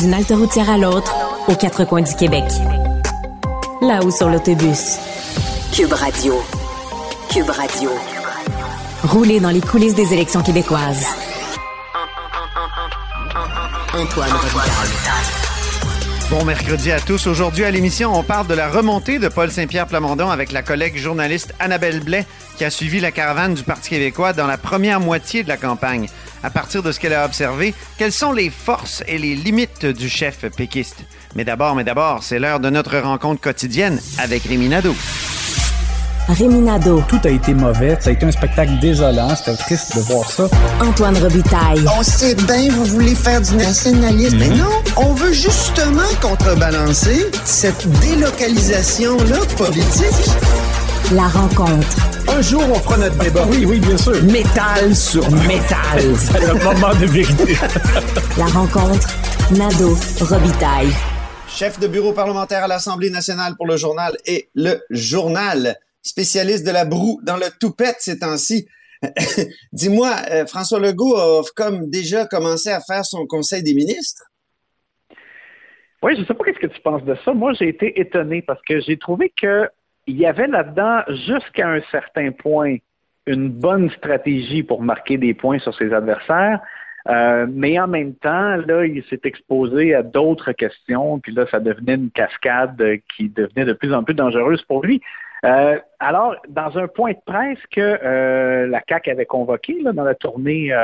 D'une 0.00 0.14
halte 0.14 0.30
routière 0.30 0.70
à 0.70 0.78
l'autre, 0.78 1.14
aux 1.46 1.54
quatre 1.54 1.84
coins 1.84 2.00
du 2.00 2.14
Québec. 2.14 2.44
Là-haut 3.82 4.10
sur 4.10 4.30
l'autobus. 4.30 4.98
Cube 5.74 5.92
Radio. 5.92 6.42
Cube 7.30 7.50
Radio. 7.50 7.90
Rouler 9.04 9.40
dans 9.40 9.50
les 9.50 9.60
coulisses 9.60 9.94
des 9.94 10.14
élections 10.14 10.42
québécoises. 10.42 11.04
Antoine 13.92 14.30
Bon 16.30 16.44
mercredi 16.44 16.92
à 16.92 17.00
tous. 17.00 17.26
Aujourd'hui 17.26 17.64
à 17.64 17.70
l'émission, 17.70 18.14
on 18.14 18.22
parle 18.22 18.46
de 18.46 18.54
la 18.54 18.70
remontée 18.70 19.18
de 19.18 19.28
Paul 19.28 19.50
Saint-Pierre 19.50 19.86
Plamondon 19.86 20.30
avec 20.30 20.52
la 20.52 20.62
collègue 20.62 20.96
journaliste 20.96 21.52
Annabelle 21.58 22.00
Blais 22.00 22.24
qui 22.56 22.64
a 22.64 22.70
suivi 22.70 23.00
la 23.00 23.10
caravane 23.10 23.54
du 23.54 23.64
Parti 23.64 23.90
québécois 23.90 24.32
dans 24.32 24.46
la 24.46 24.56
première 24.56 25.00
moitié 25.00 25.42
de 25.42 25.48
la 25.48 25.56
campagne. 25.56 26.08
À 26.42 26.50
partir 26.50 26.82
de 26.82 26.92
ce 26.92 27.00
qu'elle 27.00 27.14
a 27.14 27.24
observé, 27.24 27.74
quelles 27.98 28.12
sont 28.12 28.32
les 28.32 28.50
forces 28.50 29.02
et 29.06 29.18
les 29.18 29.34
limites 29.34 29.84
du 29.86 30.08
chef 30.08 30.46
péquiste? 30.56 31.04
Mais 31.36 31.44
d'abord, 31.44 31.74
mais 31.74 31.84
d'abord, 31.84 32.22
c'est 32.22 32.38
l'heure 32.38 32.60
de 32.60 32.70
notre 32.70 32.98
rencontre 32.98 33.40
quotidienne 33.40 34.00
avec 34.18 34.44
Rémi 34.44 34.68
Nadeau. 34.68 34.94
Réminado. 36.28 37.02
Tout 37.08 37.20
a 37.24 37.28
été 37.28 37.54
mauvais. 37.54 37.96
Ça 38.00 38.10
a 38.10 38.12
été 38.12 38.24
un 38.24 38.30
spectacle 38.30 38.78
désolant. 38.80 39.34
C'était 39.34 39.56
triste 39.56 39.96
de 39.96 40.02
voir 40.02 40.30
ça. 40.30 40.44
Antoine 40.80 41.16
Robitaille. 41.18 41.84
On 41.98 42.02
sait 42.02 42.34
bien, 42.34 42.70
vous 42.70 42.84
voulez 42.84 43.14
faire 43.14 43.40
du 43.40 43.56
nationalisme. 43.56 44.38
Mais 44.38 44.48
non, 44.48 44.70
on 44.96 45.12
veut 45.12 45.32
justement 45.32 46.02
contrebalancer 46.20 47.26
cette 47.44 47.88
délocalisation-là 48.00 49.38
politique. 49.56 50.30
La 51.12 51.26
rencontre. 51.26 52.19
Un 52.32 52.42
jour, 52.42 52.62
on 52.62 52.74
fera 52.74 52.96
notre 52.96 53.18
débat. 53.18 53.44
Oui, 53.50 53.64
oui, 53.66 53.80
bien 53.80 53.96
sûr. 53.96 54.22
Métal 54.22 54.94
sur 54.94 55.28
métal. 55.48 56.00
C'est 56.16 56.38
le 56.46 56.54
moment 56.62 56.94
de 56.94 57.06
vérité. 57.06 57.54
La 58.38 58.44
rencontre. 58.46 59.08
Nado. 59.50 59.96
Robitaille. 60.20 60.92
Chef 61.48 61.80
de 61.80 61.88
bureau 61.88 62.12
parlementaire 62.12 62.62
à 62.62 62.68
l'Assemblée 62.68 63.10
nationale 63.10 63.56
pour 63.56 63.66
le 63.66 63.76
journal 63.76 64.16
et 64.26 64.48
le 64.54 64.80
journal. 64.90 65.74
Spécialiste 66.02 66.64
de 66.64 66.70
la 66.70 66.84
broue 66.84 67.20
dans 67.24 67.36
le 67.36 67.46
toupette 67.58 67.96
ces 67.98 68.20
temps-ci. 68.20 68.68
Dis-moi, 69.72 70.14
euh, 70.30 70.46
François 70.46 70.78
Legault 70.78 71.16
a 71.16 71.42
comme 71.56 71.90
déjà 71.90 72.26
commencé 72.26 72.70
à 72.70 72.80
faire 72.80 73.04
son 73.04 73.26
conseil 73.26 73.64
des 73.64 73.74
ministres? 73.74 74.22
Oui, 76.02 76.14
je 76.14 76.20
ne 76.20 76.26
sais 76.26 76.34
pas 76.34 76.44
qu'est-ce 76.44 76.60
que 76.60 76.72
tu 76.72 76.80
penses 76.80 77.04
de 77.04 77.16
ça. 77.24 77.34
Moi, 77.34 77.54
j'ai 77.58 77.68
été 77.68 78.00
étonné 78.00 78.40
parce 78.40 78.60
que 78.62 78.80
j'ai 78.80 78.98
trouvé 78.98 79.32
que 79.36 79.68
il 80.10 80.18
y 80.18 80.26
avait 80.26 80.48
là-dedans, 80.48 81.02
jusqu'à 81.26 81.68
un 81.68 81.80
certain 81.90 82.32
point, 82.32 82.76
une 83.26 83.48
bonne 83.48 83.90
stratégie 83.90 84.62
pour 84.62 84.82
marquer 84.82 85.18
des 85.18 85.34
points 85.34 85.58
sur 85.60 85.74
ses 85.74 85.92
adversaires. 85.92 86.60
Euh, 87.08 87.46
mais 87.48 87.78
en 87.78 87.86
même 87.86 88.14
temps, 88.14 88.56
là, 88.56 88.84
il 88.84 89.02
s'est 89.04 89.20
exposé 89.24 89.94
à 89.94 90.02
d'autres 90.02 90.52
questions, 90.52 91.18
puis 91.20 91.32
là, 91.32 91.46
ça 91.50 91.60
devenait 91.60 91.94
une 91.94 92.10
cascade 92.10 92.82
qui 93.16 93.28
devenait 93.28 93.64
de 93.64 93.72
plus 93.72 93.94
en 93.94 94.02
plus 94.02 94.14
dangereuse 94.14 94.62
pour 94.62 94.84
lui. 94.84 95.00
Euh, 95.44 95.78
alors, 96.00 96.36
dans 96.48 96.76
un 96.76 96.88
point 96.88 97.12
de 97.12 97.20
presse 97.24 97.58
que 97.70 97.80
euh, 97.80 98.66
la 98.66 98.80
CAC 98.82 99.08
avait 99.08 99.24
convoqué 99.24 99.82
dans 99.82 100.04
la 100.04 100.14
tournée 100.14 100.74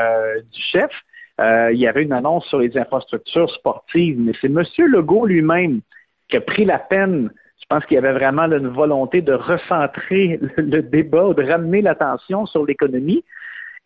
du 0.52 0.62
chef, 0.72 0.90
il 1.38 1.76
y 1.76 1.86
avait 1.86 2.04
une 2.04 2.14
annonce 2.14 2.46
sur 2.46 2.60
les 2.60 2.78
infrastructures 2.78 3.50
sportives, 3.50 4.18
mais 4.18 4.32
c'est 4.40 4.46
M. 4.46 4.62
Legault 4.86 5.26
lui-même 5.26 5.80
qui 6.28 6.36
a 6.38 6.40
pris 6.40 6.64
la 6.64 6.78
peine 6.78 7.30
je 7.60 7.64
pense 7.68 7.84
qu'il 7.86 7.94
y 7.94 7.98
avait 7.98 8.12
vraiment 8.12 8.44
une 8.44 8.68
volonté 8.68 9.22
de 9.22 9.32
recentrer 9.32 10.38
le, 10.56 10.82
débat, 10.82 11.32
de 11.34 11.42
ramener 11.42 11.82
l'attention 11.82 12.46
sur 12.46 12.64
l'économie. 12.64 13.24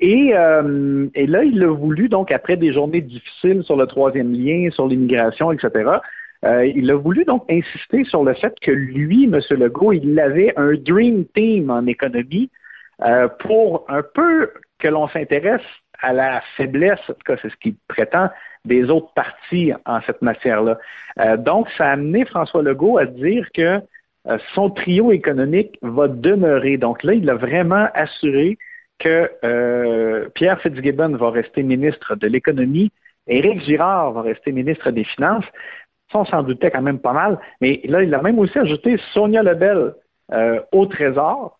Et, 0.01 0.33
euh, 0.35 1.09
et, 1.15 1.27
là, 1.27 1.45
il 1.45 1.63
a 1.63 1.69
voulu, 1.69 2.09
donc, 2.09 2.33
après 2.33 2.57
des 2.57 2.73
journées 2.73 3.03
difficiles 3.03 3.63
sur 3.65 3.77
le 3.77 3.87
troisième 3.87 4.33
lien, 4.33 4.71
sur 4.71 4.89
l'immigration, 4.89 5.53
etc., 5.53 5.99
euh, 6.45 6.65
il 6.65 6.91
a 6.91 6.95
voulu 6.95 7.25
donc 7.25 7.45
insister 7.51 8.05
sur 8.05 8.25
le 8.25 8.33
fait 8.33 8.55
que 8.63 8.71
lui, 8.71 9.25
M. 9.25 9.41
Legault, 9.51 9.93
il 9.93 10.19
avait 10.19 10.55
un 10.57 10.73
dream 10.73 11.27
team 11.35 11.71
en 11.71 11.87
économie 11.87 12.51
euh, 13.03 13.29
pour 13.41 13.85
un 13.89 14.03
peu 14.03 14.51
que 14.79 14.89
l'on 14.89 15.07
s'intéresse 15.09 15.61
à 16.01 16.15
la 16.15 16.41
faiblesse, 16.57 17.01
en 17.11 17.13
tout 17.13 17.25
cas 17.27 17.37
c'est 17.43 17.51
ce 17.51 17.57
qu'il 17.57 17.75
prétend, 17.89 18.31
des 18.65 18.91
autres 18.91 19.13
partis 19.15 19.73
en 19.87 20.01
cette 20.03 20.23
matière-là. 20.23 20.79
Euh, 21.19 21.37
donc, 21.37 21.69
ça 21.77 21.87
a 21.87 21.93
amené 21.93 22.25
François 22.25 22.63
Legault 22.63 22.99
à 22.99 23.07
dire 23.07 23.49
que 23.53 23.81
euh, 24.27 24.39
son 24.55 24.71
trio 24.71 25.13
économique 25.13 25.79
va 25.83 26.09
demeurer. 26.09 26.77
Donc 26.77 27.03
là, 27.03 27.15
il 27.15 27.29
a 27.31 27.35
vraiment 27.35 27.89
assuré 27.95 28.59
que 28.99 29.31
euh, 29.45 30.29
Pierre 30.35 30.61
Fitzgibbon 30.61 31.17
va 31.17 31.31
rester 31.31 31.63
ministre 31.63 32.17
de 32.17 32.27
l'économie, 32.27 32.93
Éric 33.27 33.61
Girard 33.63 34.13
va 34.13 34.23
rester 34.23 34.53
ministre 34.53 34.91
des 34.91 35.05
Finances. 35.05 35.47
Ça, 36.13 36.19
on 36.19 36.25
s'en 36.27 36.43
doutait 36.43 36.71
quand 36.71 36.83
même 36.83 36.99
pas 36.99 37.13
mal. 37.13 37.39
Mais 37.61 37.81
là, 37.85 38.03
il 38.03 38.13
a 38.15 38.21
même 38.21 38.39
aussi 38.39 38.59
ajouté 38.59 38.99
Sonia 39.15 39.43
Lebel 39.43 39.95
au 40.73 40.87
Trésor. 40.87 41.59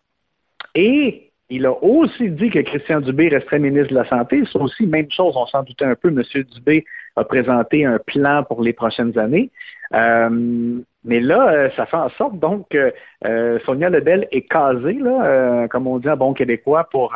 Et 0.75 1.30
il 1.51 1.65
a 1.65 1.73
aussi 1.83 2.29
dit 2.29 2.49
que 2.49 2.59
Christian 2.59 3.01
Dubé 3.01 3.27
resterait 3.27 3.59
ministre 3.59 3.89
de 3.89 3.99
la 3.99 4.07
Santé. 4.07 4.41
C'est 4.51 4.57
aussi 4.57 4.87
même 4.87 5.11
chose, 5.11 5.35
on 5.35 5.45
s'en 5.45 5.63
doutait 5.63 5.85
un 5.85 5.95
peu. 5.95 6.07
M. 6.07 6.23
Dubé 6.55 6.85
a 7.17 7.25
présenté 7.25 7.85
un 7.85 7.99
plan 7.99 8.43
pour 8.43 8.63
les 8.63 8.71
prochaines 8.71 9.17
années. 9.19 9.51
Euh, 9.93 10.79
mais 11.03 11.19
là, 11.19 11.51
euh, 11.51 11.69
ça 11.75 11.85
fait 11.85 11.97
en 11.97 12.09
sorte 12.11 12.39
donc 12.39 12.69
que 12.69 12.93
euh, 13.25 13.59
Sonia 13.65 13.89
Lebel 13.89 14.29
est 14.31 14.47
casée, 14.47 14.93
là, 14.93 15.67
comme 15.67 15.87
on 15.87 15.99
dit 15.99 16.09
en 16.09 16.15
bon 16.15 16.33
québécois, 16.33 16.87
pour 16.89 17.13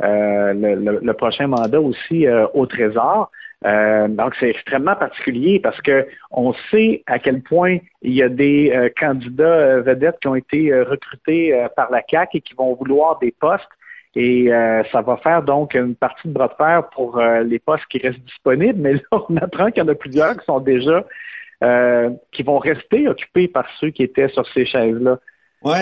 le, 0.00 1.12
prochain 1.12 1.48
mandat 1.48 1.80
aussi 1.80 2.26
au 2.54 2.66
Trésor. 2.66 3.32
Donc, 3.64 4.34
c'est 4.38 4.50
extrêmement 4.50 4.94
particulier 4.94 5.58
parce 5.58 5.80
que 5.80 6.06
on 6.30 6.52
sait 6.70 7.02
à 7.06 7.18
quel 7.18 7.40
point 7.40 7.78
il 8.02 8.12
y 8.12 8.22
a 8.22 8.28
des 8.28 8.92
candidats 9.00 9.80
vedettes 9.80 10.18
qui 10.20 10.28
ont 10.28 10.34
été 10.34 10.82
recrutés 10.82 11.66
par 11.74 11.90
la 11.90 12.02
CAC 12.02 12.34
et 12.34 12.40
qui 12.42 12.54
vont 12.54 12.74
vouloir 12.74 13.18
des 13.20 13.32
postes 13.32 13.70
et 14.16 14.52
euh, 14.52 14.82
ça 14.92 15.02
va 15.02 15.16
faire 15.16 15.42
donc 15.42 15.74
une 15.74 15.94
partie 15.94 16.28
de 16.28 16.32
bras 16.32 16.48
de 16.48 16.54
fer 16.54 16.88
pour 16.94 17.18
euh, 17.18 17.42
les 17.42 17.58
postes 17.58 17.84
qui 17.90 17.98
restent 17.98 18.24
disponibles. 18.24 18.80
Mais 18.80 18.94
là, 18.94 19.00
on 19.28 19.36
apprend 19.36 19.70
qu'il 19.70 19.82
y 19.82 19.86
en 19.86 19.88
a 19.88 19.94
plusieurs 19.94 20.36
qui 20.36 20.44
sont 20.44 20.60
déjà, 20.60 21.04
euh, 21.62 22.10
qui 22.32 22.42
vont 22.42 22.58
rester 22.58 23.08
occupés 23.08 23.48
par 23.48 23.66
ceux 23.80 23.90
qui 23.90 24.02
étaient 24.02 24.28
sur 24.28 24.46
ces 24.52 24.66
chaises-là. 24.66 25.18
Oui, 25.62 25.78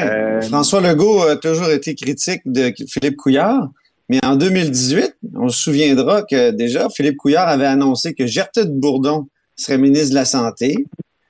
François 0.48 0.80
Legault 0.80 1.22
a 1.22 1.36
toujours 1.36 1.70
été 1.70 1.96
critique 1.96 2.42
de 2.46 2.72
Philippe 2.88 3.16
Couillard. 3.16 3.68
Mais 4.08 4.24
en 4.24 4.36
2018, 4.36 5.16
on 5.36 5.48
se 5.48 5.62
souviendra 5.62 6.22
que 6.22 6.50
déjà, 6.50 6.88
Philippe 6.90 7.16
Couillard 7.16 7.48
avait 7.48 7.66
annoncé 7.66 8.14
que 8.14 8.26
Gertrude 8.26 8.72
Bourdon 8.72 9.28
serait 9.56 9.78
ministre 9.78 10.10
de 10.10 10.14
la 10.14 10.24
Santé 10.24 10.74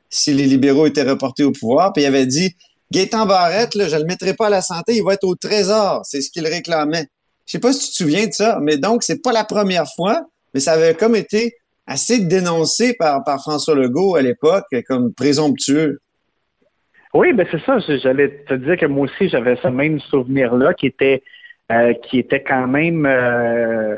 si 0.09 0.35
les 0.35 0.47
libéraux 0.47 0.87
étaient 0.87 1.03
reportés 1.03 1.45
au 1.45 1.53
pouvoir. 1.53 1.93
Puis 1.93 2.03
il 2.03 2.07
avait 2.07 2.27
dit 2.27 2.55
Gaétan 2.91 3.25
Barrette, 3.25 3.75
là, 3.75 3.89
je 3.89 3.97
ne 3.97 4.01
le 4.01 4.07
mettrai 4.07 4.35
pas 4.35 4.47
à 4.47 4.51
la 4.51 4.61
santé, 4.61 4.97
il 4.97 5.03
va 5.03 5.15
être 5.15 5.25
au 5.25 5.35
trésor. 5.35 6.03
C'est 6.05 6.21
ce 6.21 6.31
qu'il 6.31 6.47
réclamait. 6.47 7.07
Je 7.47 7.53
sais 7.53 7.59
pas 7.59 7.73
si 7.73 7.87
tu 7.87 7.91
te 7.91 7.97
souviens 7.97 8.27
de 8.27 8.33
ça, 8.33 8.59
mais 8.61 8.77
donc, 8.77 9.03
c'est 9.03 9.23
pas 9.23 9.33
la 9.33 9.45
première 9.45 9.87
fois, 9.97 10.21
mais 10.53 10.61
ça 10.61 10.73
avait 10.73 10.95
comme 10.95 11.17
été 11.17 11.55
assez 11.87 12.21
dénoncé 12.21 12.95
par, 12.95 13.25
par 13.25 13.41
François 13.41 13.75
Legault 13.75 14.15
à 14.15 14.23
l'époque 14.23 14.67
comme 14.87 15.13
présomptueux. 15.15 16.01
Oui, 17.15 17.33
ben 17.33 17.47
c'est 17.51 17.63
ça. 17.65 17.79
J'allais 17.79 18.45
te 18.49 18.55
dire 18.55 18.77
que 18.77 18.87
moi 18.87 19.05
aussi, 19.05 19.29
j'avais 19.29 19.57
ce 19.63 19.69
même 19.69 20.01
souvenir-là 20.01 20.73
qui 20.75 20.87
était 20.87 21.23
euh, 21.73 21.95
qui 21.95 22.19
était 22.19 22.43
quand 22.43 22.67
même 22.67 23.07
euh, 23.07 23.97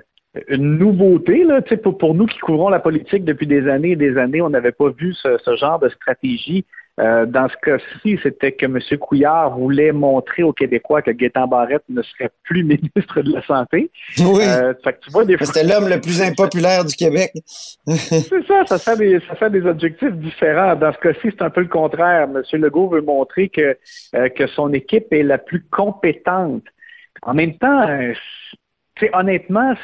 une 0.48 0.78
nouveauté. 0.78 1.44
Là, 1.44 1.60
pour, 1.82 1.98
pour 1.98 2.14
nous 2.14 2.26
qui 2.26 2.38
couvrons 2.38 2.68
la 2.68 2.80
politique 2.80 3.24
depuis 3.24 3.46
des 3.46 3.68
années 3.68 3.92
et 3.92 3.96
des 3.96 4.16
années, 4.16 4.40
on 4.40 4.50
n'avait 4.50 4.72
pas 4.72 4.90
vu 4.90 5.12
ce, 5.14 5.38
ce 5.44 5.56
genre 5.56 5.78
de 5.78 5.88
stratégie 5.88 6.64
euh, 7.00 7.26
dans 7.26 7.48
ce 7.48 7.56
cas-ci, 7.60 8.20
c'était 8.22 8.52
que 8.52 8.66
M. 8.66 8.78
Couillard 9.00 9.58
voulait 9.58 9.90
montrer 9.90 10.44
aux 10.44 10.52
Québécois 10.52 11.02
que 11.02 11.10
Gaétan 11.10 11.48
Barrette 11.48 11.82
ne 11.88 12.02
serait 12.02 12.30
plus 12.44 12.62
ministre 12.64 13.22
de 13.22 13.32
la 13.32 13.42
Santé. 13.42 13.90
Oui. 14.18 14.42
Euh, 14.46 14.74
c'était 15.40 15.64
l'homme 15.64 15.88
le 15.88 16.00
plus 16.00 16.22
impopulaire 16.22 16.84
du 16.84 16.94
Québec. 16.94 17.32
c'est 17.86 18.46
ça, 18.46 18.64
ça 18.66 18.78
fait, 18.78 18.96
des, 18.96 19.18
ça 19.26 19.34
fait 19.34 19.50
des 19.50 19.66
objectifs 19.66 20.12
différents. 20.12 20.76
Dans 20.76 20.92
ce 20.92 20.98
cas-ci, 20.98 21.34
c'est 21.36 21.42
un 21.42 21.50
peu 21.50 21.62
le 21.62 21.68
contraire. 21.68 22.28
M. 22.32 22.42
Legault 22.60 22.88
veut 22.88 23.02
montrer 23.02 23.48
que, 23.48 23.76
euh, 24.14 24.28
que 24.28 24.46
son 24.46 24.72
équipe 24.72 25.12
est 25.12 25.24
la 25.24 25.38
plus 25.38 25.64
compétente. 25.72 26.62
En 27.24 27.34
même 27.34 27.56
temps, 27.58 27.86
honnêtement, 29.12 29.74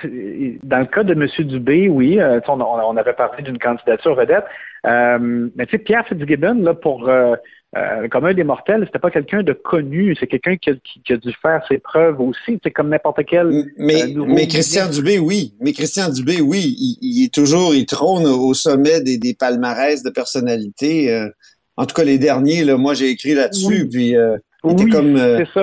dans 0.63 0.79
le 0.79 0.87
cas 0.87 1.03
de 1.03 1.13
M. 1.13 1.27
Dubé, 1.47 1.89
oui, 1.89 2.19
on, 2.49 2.61
on, 2.61 2.97
avait 2.97 3.13
parlé 3.13 3.43
d'une 3.43 3.59
candidature 3.59 4.15
vedette, 4.15 4.45
euh, 4.87 5.49
mais 5.55 5.67
tu 5.67 5.73
sais, 5.73 5.79
Pierre 5.79 6.07
Fitzgibbon, 6.07 6.63
là, 6.63 6.75
pour 6.75 7.09
euh, 7.09 7.35
euh, 7.77 8.09
comme 8.09 8.25
un 8.25 8.35
des 8.35 8.45
mortels, 8.45 8.85
c'était 8.87 8.99
pas 8.99 9.11
quelqu'un 9.11 9.43
de 9.43 9.53
connu, 9.53 10.17
c'est 10.19 10.27
quelqu'un 10.27 10.57
qui, 10.57 10.71
a 10.71 11.17
dû 11.17 11.33
faire 11.43 11.63
ses 11.69 11.79
preuves 11.79 12.21
aussi, 12.21 12.59
c'est 12.63 12.71
comme 12.71 12.89
n'importe 12.89 13.25
quel. 13.27 13.67
Mais, 13.77 14.05
mais 14.15 14.49
Christian 14.49 14.89
Dubé, 14.89 15.19
oui. 15.19 15.55
Mais 15.61 15.73
Christian 15.73 16.09
Dubé, 16.09 16.41
oui, 16.41 16.77
il, 17.01 17.25
est 17.25 17.33
toujours, 17.33 17.75
il 17.75 17.87
trône 17.87 18.27
au 18.27 18.55
sommet 18.55 19.01
des, 19.01 19.19
des 19.19 19.35
palmarès 19.35 20.03
de 20.03 20.11
personnalité. 20.11 21.29
en 21.77 21.87
tout 21.87 21.95
cas, 21.95 22.05
les 22.05 22.19
derniers, 22.19 22.65
là, 22.65 22.77
moi 22.77 22.95
j'ai 22.95 23.11
écrit 23.11 23.35
là-dessus, 23.35 23.89
puis 23.89 24.17
il 24.65 24.73
était 24.73 24.91
comme 24.91 25.19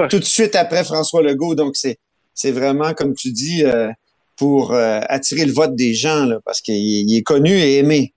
tout 0.10 0.20
de 0.20 0.24
suite 0.24 0.56
après 0.56 0.84
François 0.84 1.22
Legault, 1.22 1.56
donc 1.56 1.76
c'est 1.76 1.98
c'est 2.34 2.52
vraiment, 2.52 2.94
comme 2.94 3.14
tu 3.16 3.32
dis, 3.32 3.64
pour 4.38 4.74
attirer 4.74 5.46
le 5.46 5.52
vote 5.52 5.76
des 5.76 5.94
gens, 5.94 6.26
là, 6.26 6.40
parce 6.46 6.62
qu'il 6.62 7.16
est 7.16 7.24
connu 7.24 7.52
et 7.52 7.80
aimé. 7.80 8.14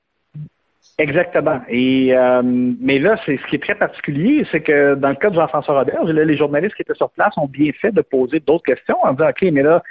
Exactement. 1.00 1.62
Et 1.71 2.15
euh, 2.15 2.43
mais 2.44 2.99
là, 2.99 3.17
c'est 3.25 3.38
ce 3.38 3.47
qui 3.47 3.56
est 3.56 3.62
très 3.62 3.75
particulier, 3.75 4.47
c'est 4.53 4.61
que 4.61 4.94
dans 4.97 5.09
le 5.09 5.15
cas 5.15 5.31
de 5.31 5.35
Jean-François 5.35 5.79
Robert, 5.79 6.05
les 6.05 6.37
journalistes 6.37 6.75
qui 6.75 6.82
étaient 6.82 6.94
sur 6.94 7.09
place 7.11 7.32
ont 7.38 7.47
bien 7.47 7.73
fait 7.81 7.91
de 7.91 8.03
poser 8.03 8.38
d'autres 8.41 8.65
questions 8.65 8.99
en 9.03 9.15
disant 9.15 9.31
OK, 9.31 9.43
mais 9.50 9.62
là, 9.62 9.82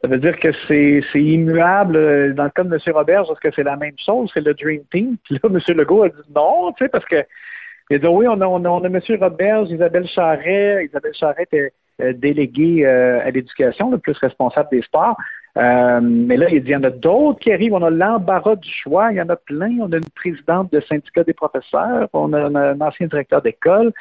ça 0.00 0.08
veut 0.08 0.16
dire 0.16 0.40
que 0.40 0.48
c'est 0.66 1.02
immuable. 1.20 2.34
Dans 2.34 2.44
le 2.44 2.50
cas 2.50 2.64
de 2.64 2.74
M. 2.74 2.94
Robert, 2.94 3.24
est-ce 3.24 3.40
que 3.40 3.54
c'est 3.54 3.62
la 3.62 3.76
même 3.76 3.96
chose? 3.98 4.30
C'est 4.32 4.40
le 4.40 4.54
Dream 4.54 4.80
Team? 4.90 5.16
Puis 5.24 5.34
là, 5.34 5.50
M. 5.50 5.76
Legault 5.76 6.04
a 6.04 6.08
dit 6.08 6.14
non, 6.34 6.72
tu 6.72 6.84
sais, 6.84 6.88
parce 6.88 7.04
que 7.04 7.22
il 7.90 8.00
dit 8.00 8.06
oui, 8.06 8.26
on 8.28 8.40
a, 8.40 8.46
on 8.46 8.64
a, 8.64 8.68
on 8.68 8.82
a 8.82 8.86
M. 8.86 9.00
Robert, 9.20 9.64
Isabelle 9.64 10.06
Charret. 10.08 10.86
Isabelle 10.86 11.14
Charret 11.14 11.42
était 11.42 11.72
euh, 12.00 12.12
déléguée 12.12 12.84
euh, 12.84 13.20
à 13.24 13.30
l'éducation, 13.30 13.90
le 13.90 13.98
plus 13.98 14.16
responsable 14.18 14.68
des 14.72 14.82
sports. 14.82 15.16
Euh, 15.56 16.00
mais 16.02 16.36
là, 16.36 16.48
il 16.50 16.62
dit, 16.62 16.70
il 16.70 16.72
y 16.72 16.76
en 16.76 16.82
a 16.82 16.90
d'autres 16.90 17.38
qui 17.40 17.52
arrivent. 17.52 17.74
On 17.74 17.82
a 17.82 17.90
l'embarras 17.90 18.56
du 18.56 18.68
choix. 18.68 19.12
Il 19.12 19.18
y 19.18 19.20
en 19.20 19.28
a 19.28 19.36
plein. 19.36 19.78
On 19.80 19.92
a 19.92 19.98
une 19.98 20.10
présidente 20.14 20.72
de 20.72 20.80
syndicat 20.80 21.24
des 21.24 21.34
professeurs. 21.34 22.08
On 22.12 22.32
a, 22.32 22.46
un 22.46 22.80
ancien 22.80 23.06
directeur 23.06 23.42
d'école. 23.42 23.92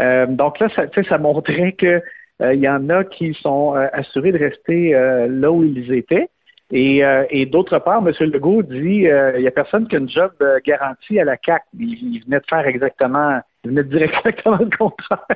Euh, 0.00 0.26
donc 0.26 0.60
là, 0.60 0.68
ça, 0.74 0.86
ça 1.02 1.18
montrait 1.18 1.72
que 1.72 2.00
il 2.40 2.58
y 2.58 2.68
en 2.68 2.88
a 2.88 3.04
qui 3.04 3.34
sont 3.34 3.74
assurés 3.92 4.32
de 4.32 4.38
rester 4.38 4.94
là 5.28 5.52
où 5.52 5.62
ils 5.62 5.92
étaient. 5.92 6.28
Et, 6.74 7.02
et 7.28 7.44
d'autre 7.44 7.78
part, 7.80 7.98
M. 7.98 8.12
Legault 8.32 8.62
dit 8.62 9.04
il 9.04 9.40
n'y 9.40 9.46
a 9.46 9.50
personne 9.50 9.86
qui 9.86 9.96
a 9.96 9.98
une 9.98 10.08
job 10.08 10.32
garantie 10.64 11.20
à 11.20 11.24
la 11.24 11.36
CAC. 11.36 11.64
Il, 11.78 12.22
venait 12.24 12.40
de 12.40 12.46
faire 12.48 12.66
exactement, 12.66 13.40
il 13.62 13.70
venait 13.70 13.84
de 13.84 13.98
dire 13.98 14.02
exactement 14.16 14.56
le 14.56 14.74
contraire 14.74 15.26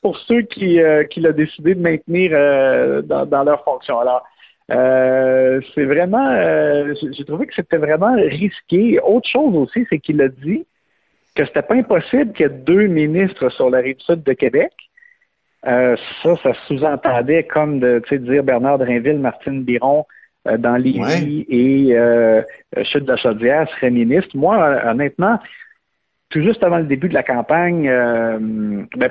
pour, 0.00 0.16
ceux 0.28 0.42
qui, 0.42 0.78
qui 1.10 1.20
l'ont 1.20 1.32
décidé 1.32 1.74
de 1.74 1.80
maintenir 1.80 2.30
dans, 3.02 3.26
dans 3.26 3.42
leur 3.42 3.64
fonction. 3.64 3.98
Alors, 3.98 4.22
euh, 4.70 5.60
c'est 5.74 5.84
vraiment, 5.84 6.28
euh, 6.28 6.94
j'ai 7.12 7.24
trouvé 7.24 7.46
que 7.46 7.54
c'était 7.54 7.76
vraiment 7.76 8.14
risqué. 8.14 8.98
Autre 9.00 9.28
chose 9.28 9.54
aussi, 9.54 9.86
c'est 9.88 9.98
qu'il 9.98 10.20
a 10.22 10.28
dit 10.28 10.66
que 11.34 11.44
c'était 11.44 11.62
pas 11.62 11.74
impossible 11.74 12.32
qu'il 12.32 12.46
y 12.46 12.48
ait 12.48 12.52
deux 12.52 12.86
ministres 12.86 13.48
sur 13.50 13.70
la 13.70 13.78
rive 13.78 14.00
sud 14.00 14.22
de 14.22 14.32
Québec. 14.32 14.72
Euh, 15.66 15.96
ça, 16.22 16.36
ça 16.42 16.52
sous-entendait 16.66 17.44
comme 17.44 17.80
de 17.80 18.02
dire 18.10 18.44
Bernard 18.44 18.78
Drinville, 18.78 19.18
Martine 19.18 19.62
Biron 19.62 20.06
dans 20.44 20.76
Lévis 20.76 21.44
et 21.48 21.96
Chute 22.84 23.04
de 23.04 23.10
la 23.10 23.16
Chaudière 23.16 23.68
seraient 23.70 23.90
ministres. 23.90 24.36
Moi, 24.36 24.80
honnêtement, 24.84 25.40
tout 26.30 26.40
juste 26.40 26.62
avant 26.62 26.78
le 26.78 26.84
début 26.84 27.08
de 27.08 27.14
la 27.14 27.24
campagne, 27.24 27.88
ben, 27.88 29.10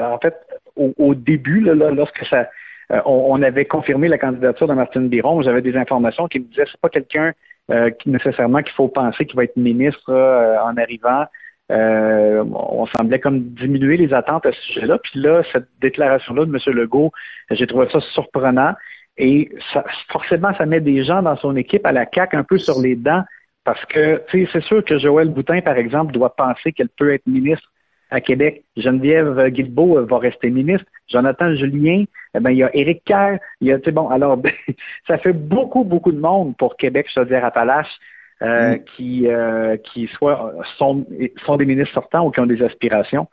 en 0.00 0.18
fait, 0.18 0.36
au, 0.76 0.94
au 0.96 1.14
début, 1.16 1.58
là, 1.60 1.74
lorsque 1.90 2.24
ça 2.26 2.46
euh, 2.92 3.00
on, 3.04 3.42
avait 3.42 3.64
confirmé 3.64 4.08
la 4.08 4.18
candidature 4.18 4.68
de 4.68 4.74
Martine 4.74 5.08
Biron. 5.08 5.42
J'avais 5.42 5.62
des 5.62 5.76
informations 5.76 6.28
qui 6.28 6.38
me 6.38 6.44
disaient 6.44 6.64
que 6.64 6.70
c'est 6.70 6.80
pas 6.80 6.88
quelqu'un 6.88 7.32
euh, 7.70 7.90
qui 7.90 8.10
nécessairement 8.10 8.62
qu'il 8.62 8.74
faut 8.74 8.88
penser 8.88 9.26
qu'il 9.26 9.36
va 9.36 9.44
être 9.44 9.56
ministre 9.56 10.10
euh, 10.10 10.56
en 10.60 10.76
arrivant. 10.76 11.24
On 11.70 12.86
semblait 12.86 13.18
comme 13.18 13.40
diminuer 13.40 13.96
les 13.96 14.14
attentes 14.14 14.46
à 14.46 14.52
ce 14.52 14.60
sujet-là. 14.62 14.98
Puis 14.98 15.20
là, 15.20 15.42
cette 15.52 15.68
déclaration-là 15.80 16.44
de 16.44 16.50
M. 16.50 16.74
Legault, 16.74 17.12
j'ai 17.50 17.66
trouvé 17.66 17.88
ça 17.90 18.00
surprenant. 18.00 18.74
Et 19.18 19.50
ça, 19.72 19.84
forcément, 20.08 20.54
ça 20.56 20.66
met 20.66 20.80
des 20.80 21.04
gens 21.04 21.22
dans 21.22 21.36
son 21.36 21.56
équipe 21.56 21.86
à 21.86 21.92
la 21.92 22.06
CAQ 22.12 22.36
un 22.36 22.44
peu 22.44 22.58
sur 22.58 22.80
les 22.80 22.96
dents 22.96 23.24
parce 23.66 23.84
que, 23.86 24.22
c'est 24.30 24.62
sûr 24.62 24.84
que 24.84 24.96
Joël 24.96 25.28
Boutin, 25.28 25.60
par 25.60 25.76
exemple, 25.76 26.12
doit 26.12 26.36
penser 26.36 26.70
qu'elle 26.72 26.88
peut 26.88 27.12
être 27.12 27.26
ministre 27.26 27.68
à 28.10 28.20
Québec. 28.20 28.62
Geneviève 28.76 29.48
Guilbeault 29.48 30.06
va 30.06 30.18
rester 30.18 30.50
ministre. 30.50 30.86
Jonathan 31.08 31.52
Julien, 31.56 32.04
eh 32.34 32.40
ben, 32.40 32.50
il 32.50 32.58
y 32.58 32.62
a 32.62 32.70
Éric 32.76 33.02
Kerr, 33.04 33.38
il 33.60 33.66
y 33.66 33.72
a, 33.72 33.78
bon, 33.90 34.08
alors, 34.08 34.40
ça 35.08 35.18
fait 35.18 35.32
beaucoup, 35.32 35.82
beaucoup 35.82 36.12
de 36.12 36.20
monde 36.20 36.56
pour 36.56 36.76
Québec, 36.76 37.08
je 37.12 37.18
veux 37.18 37.26
dire, 37.26 37.44
Appalaches, 37.44 37.98
euh, 38.42 38.74
mm. 38.74 38.84
qui, 38.96 39.26
euh, 39.28 39.76
qui 39.78 40.08
soit, 40.08 40.52
sont, 40.78 41.06
sont 41.46 41.56
des 41.56 41.64
ministres 41.64 41.94
sortants 41.94 42.26
ou 42.26 42.30
qui 42.30 42.40
ont 42.40 42.46
des 42.46 42.62
aspirations. 42.62 43.28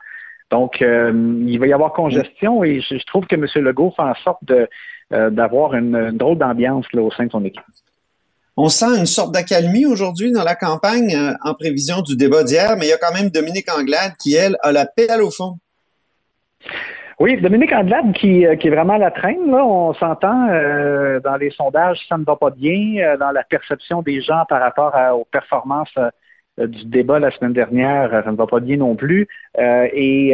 Donc, 0.50 0.80
euh, 0.80 1.12
il 1.46 1.58
va 1.58 1.66
y 1.66 1.72
avoir 1.72 1.92
congestion 1.92 2.64
et 2.64 2.80
je, 2.80 3.04
trouve 3.06 3.26
que 3.26 3.34
M. 3.34 3.46
Legault 3.64 3.92
fait 3.96 4.02
en 4.02 4.14
sorte 4.14 4.42
de, 4.42 4.68
d'avoir 5.10 5.74
une, 5.74 5.96
une, 5.96 6.16
drôle 6.16 6.38
d'ambiance 6.38 6.86
là, 6.92 7.02
au 7.02 7.10
sein 7.10 7.26
de 7.26 7.30
son 7.30 7.44
équipe. 7.44 7.62
On 8.56 8.68
sent 8.68 8.96
une 8.98 9.06
sorte 9.06 9.32
d'accalmie 9.32 9.84
aujourd'hui 9.84 10.30
dans 10.32 10.44
la 10.44 10.54
campagne 10.54 11.16
en 11.42 11.54
prévision 11.54 12.02
du 12.02 12.16
débat 12.16 12.44
d'hier, 12.44 12.76
mais 12.78 12.86
il 12.86 12.90
y 12.90 12.92
a 12.92 12.98
quand 12.98 13.12
même 13.12 13.30
Dominique 13.30 13.70
Anglade 13.70 14.12
qui, 14.18 14.34
elle, 14.34 14.56
a 14.62 14.70
la 14.70 14.86
pédale 14.86 15.22
au 15.22 15.30
fond. 15.30 15.58
Oui, 17.20 17.40
Dominique 17.40 17.72
Andelade 17.72 18.12
qui, 18.14 18.44
euh, 18.44 18.56
qui 18.56 18.66
est 18.66 18.70
vraiment 18.70 18.94
à 18.94 18.98
la 18.98 19.12
traîne, 19.12 19.48
là, 19.48 19.64
on 19.64 19.94
s'entend 19.94 20.48
euh, 20.48 21.20
dans 21.20 21.36
les 21.36 21.50
sondages, 21.50 22.00
ça 22.08 22.18
ne 22.18 22.24
va 22.24 22.34
pas 22.34 22.50
bien, 22.50 22.96
euh, 22.98 23.16
dans 23.16 23.30
la 23.30 23.44
perception 23.44 24.02
des 24.02 24.20
gens 24.20 24.44
par 24.48 24.60
rapport 24.60 24.92
aux 25.16 25.24
performances 25.24 25.96
du 26.58 26.84
débat 26.86 27.20
la 27.20 27.30
semaine 27.30 27.52
dernière, 27.52 28.10
ça 28.24 28.30
ne 28.30 28.36
va 28.36 28.46
pas 28.46 28.60
bien 28.60 28.76
non 28.76 28.94
plus. 28.94 29.26
et 29.58 30.30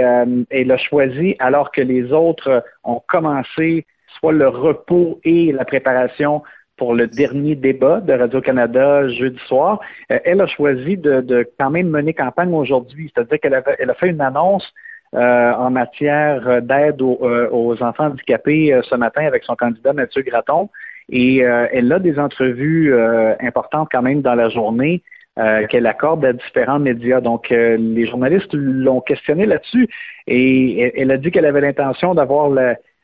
elle 0.50 0.70
a 0.70 0.76
choisi, 0.76 1.34
alors 1.38 1.70
que 1.70 1.80
les 1.80 2.12
autres 2.12 2.62
ont 2.84 3.02
commencé 3.06 3.86
soit 4.18 4.32
le 4.32 4.48
repos 4.48 5.18
et 5.24 5.50
la 5.52 5.64
préparation 5.64 6.42
pour 6.76 6.94
le 6.94 7.06
dernier 7.06 7.56
débat 7.56 8.00
de 8.00 8.12
Radio-Canada 8.12 9.08
jeudi 9.08 9.40
soir, 9.46 9.80
elle 10.08 10.42
a 10.42 10.46
choisi 10.46 10.98
de, 10.98 11.22
de, 11.22 11.48
quand 11.58 11.70
même 11.70 11.88
mener 11.88 12.12
campagne 12.12 12.52
aujourd'hui. 12.52 13.10
C'est-à-dire 13.14 13.40
qu'elle 13.40 13.62
elle 13.78 13.90
a 13.90 13.94
fait 13.94 14.08
une 14.08 14.20
annonce 14.20 14.70
euh, 15.16 15.52
en 15.54 15.70
matière 15.70 16.62
d'aide 16.62 17.02
aux, 17.02 17.18
euh, 17.22 17.76
enfants 17.80 18.06
handicapés 18.06 18.72
euh, 18.72 18.80
ce 18.82 18.94
matin 18.94 19.26
avec 19.26 19.42
son 19.42 19.56
candidat 19.56 19.92
Mathieu 19.92 20.22
Graton. 20.22 20.70
Et 21.12 21.38
elle 21.38 21.92
a 21.92 21.98
des 21.98 22.20
entrevues 22.20 22.94
importantes 23.40 23.88
quand 23.90 24.00
même 24.00 24.22
dans 24.22 24.36
la 24.36 24.48
journée 24.48 25.02
qu'elle 25.68 25.86
accorde 25.86 26.24
à 26.24 26.32
différents 26.32 26.78
médias. 26.78 27.20
Donc, 27.20 27.50
les 27.50 28.06
journalistes 28.06 28.54
l'ont 28.54 29.00
questionné 29.00 29.44
là-dessus 29.44 29.88
et 30.28 30.92
elle 30.96 31.10
a 31.10 31.16
dit 31.16 31.32
qu'elle 31.32 31.46
avait 31.46 31.62
l'intention 31.62 32.14
d'avoir 32.14 32.56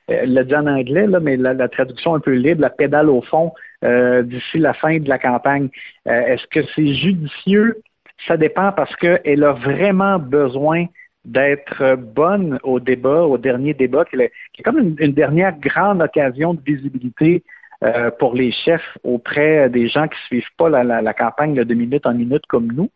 elle 0.07 0.35
l'a 0.35 0.45
dit 0.45 0.55
en 0.55 0.69
anglais, 0.69 1.09
mais 1.21 1.37
la, 1.37 1.69
traduction 1.69 2.15
un 2.15 2.21
peu 2.21 2.35
libre, 2.35 2.61
la 2.61 2.71
pédale 2.71 3.11
au 3.11 3.23
fond 3.23 3.51
d'ici 3.83 4.59
la 4.59 4.73
fin 4.73 5.01
de 5.01 5.09
la 5.09 5.19
campagne. 5.19 5.69
Est-ce 6.05 6.47
que 6.47 6.61
c'est 6.77 6.95
judicieux? 6.95 7.83
Ça 8.29 8.37
dépend 8.37 8.71
parce 8.71 8.95
qu'elle 8.95 9.43
a 9.43 9.53
vraiment 9.53 10.21
besoin 10.21 10.87
d'être 11.27 11.97
bonne 11.97 12.59
au 12.63 12.79
débat, 12.81 13.23
au 13.23 13.37
dernier 13.37 13.75
débat, 13.75 14.05
qui 14.05 14.17
est, 14.17 14.33
comme 14.65 14.95
une, 14.99 15.13
dernière 15.13 15.59
grande 15.59 16.01
occasion 16.01 16.55
de 16.55 16.61
visibilité 16.65 17.43
euh, 17.83 18.11
pour 18.11 18.35
les 18.35 18.53
chefs 18.53 18.97
auprès 19.03 19.69
des 19.69 19.89
gens 19.89 20.07
qui 20.07 20.19
suivent 20.29 20.55
pas 20.57 20.71
la, 20.71 21.15
campagne 21.15 21.57
de 21.57 21.75
minute 21.75 22.07
en 22.07 22.15
minute 22.15 22.47
comme 22.49 22.73
nous. 22.73 22.91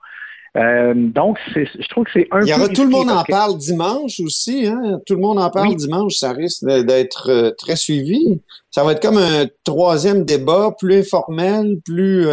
Euh, 0.57 0.95
donc, 0.95 1.39
je 1.55 1.89
trouve 1.89 2.05
que 2.05 2.11
c'est 2.15 2.29
un. 2.31 2.41
Il 2.43 2.49
y 2.49 2.55
aura 2.55 2.69
tout 2.69 2.85
le 2.85 2.91
monde 2.91 3.11
en 3.11 3.23
parle 3.25 3.57
dimanche 3.57 4.19
aussi. 4.21 4.67
Hein? 4.67 5.01
Tout 5.07 5.15
le 5.15 5.21
monde 5.21 5.39
en 5.39 5.51
parle 5.51 5.77
dimanche. 5.77 6.15
Ça 6.15 6.33
risque 6.33 6.65
d'être 6.65 7.31
euh, 7.31 7.51
très 7.57 7.77
suivi. 7.77 8.41
Ça 8.71 8.83
va 8.83 8.93
être 8.93 9.03
comme 9.03 9.19
un 9.19 9.47
troisième 9.65 10.25
débat, 10.25 10.75
plus 10.79 11.01
informel, 11.01 11.79
plus. 11.85 12.27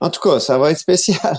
En 0.00 0.08
tout 0.08 0.20
cas, 0.20 0.40
ça 0.40 0.56
va 0.56 0.70
être 0.70 0.78
spécial. 0.78 1.36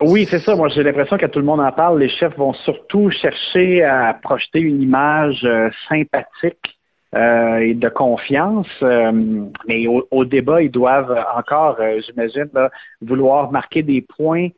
Oui, 0.00 0.28
c'est 0.30 0.38
ça. 0.38 0.54
Moi, 0.54 0.68
j'ai 0.68 0.84
l'impression 0.84 1.18
que 1.18 1.26
tout 1.26 1.40
le 1.40 1.44
monde 1.44 1.58
en 1.58 1.72
parle. 1.72 1.98
Les 1.98 2.08
chefs 2.08 2.36
vont 2.36 2.52
surtout 2.52 3.10
chercher 3.10 3.82
à 3.82 4.14
projeter 4.14 4.60
une 4.60 4.80
image 4.80 5.40
euh, 5.44 5.70
sympathique 5.88 6.78
euh, 7.16 7.58
et 7.58 7.74
de 7.74 7.88
confiance. 7.88 8.68
Euh, 8.82 9.10
mais 9.66 9.86
au, 9.88 10.24
débat, 10.24 10.62
ils 10.62 10.70
doivent 10.70 11.18
encore, 11.36 11.80
j'imagine, 12.06 12.48
vouloir 13.02 13.50
marquer 13.50 13.82
des 13.82 14.02
points, 14.02 14.50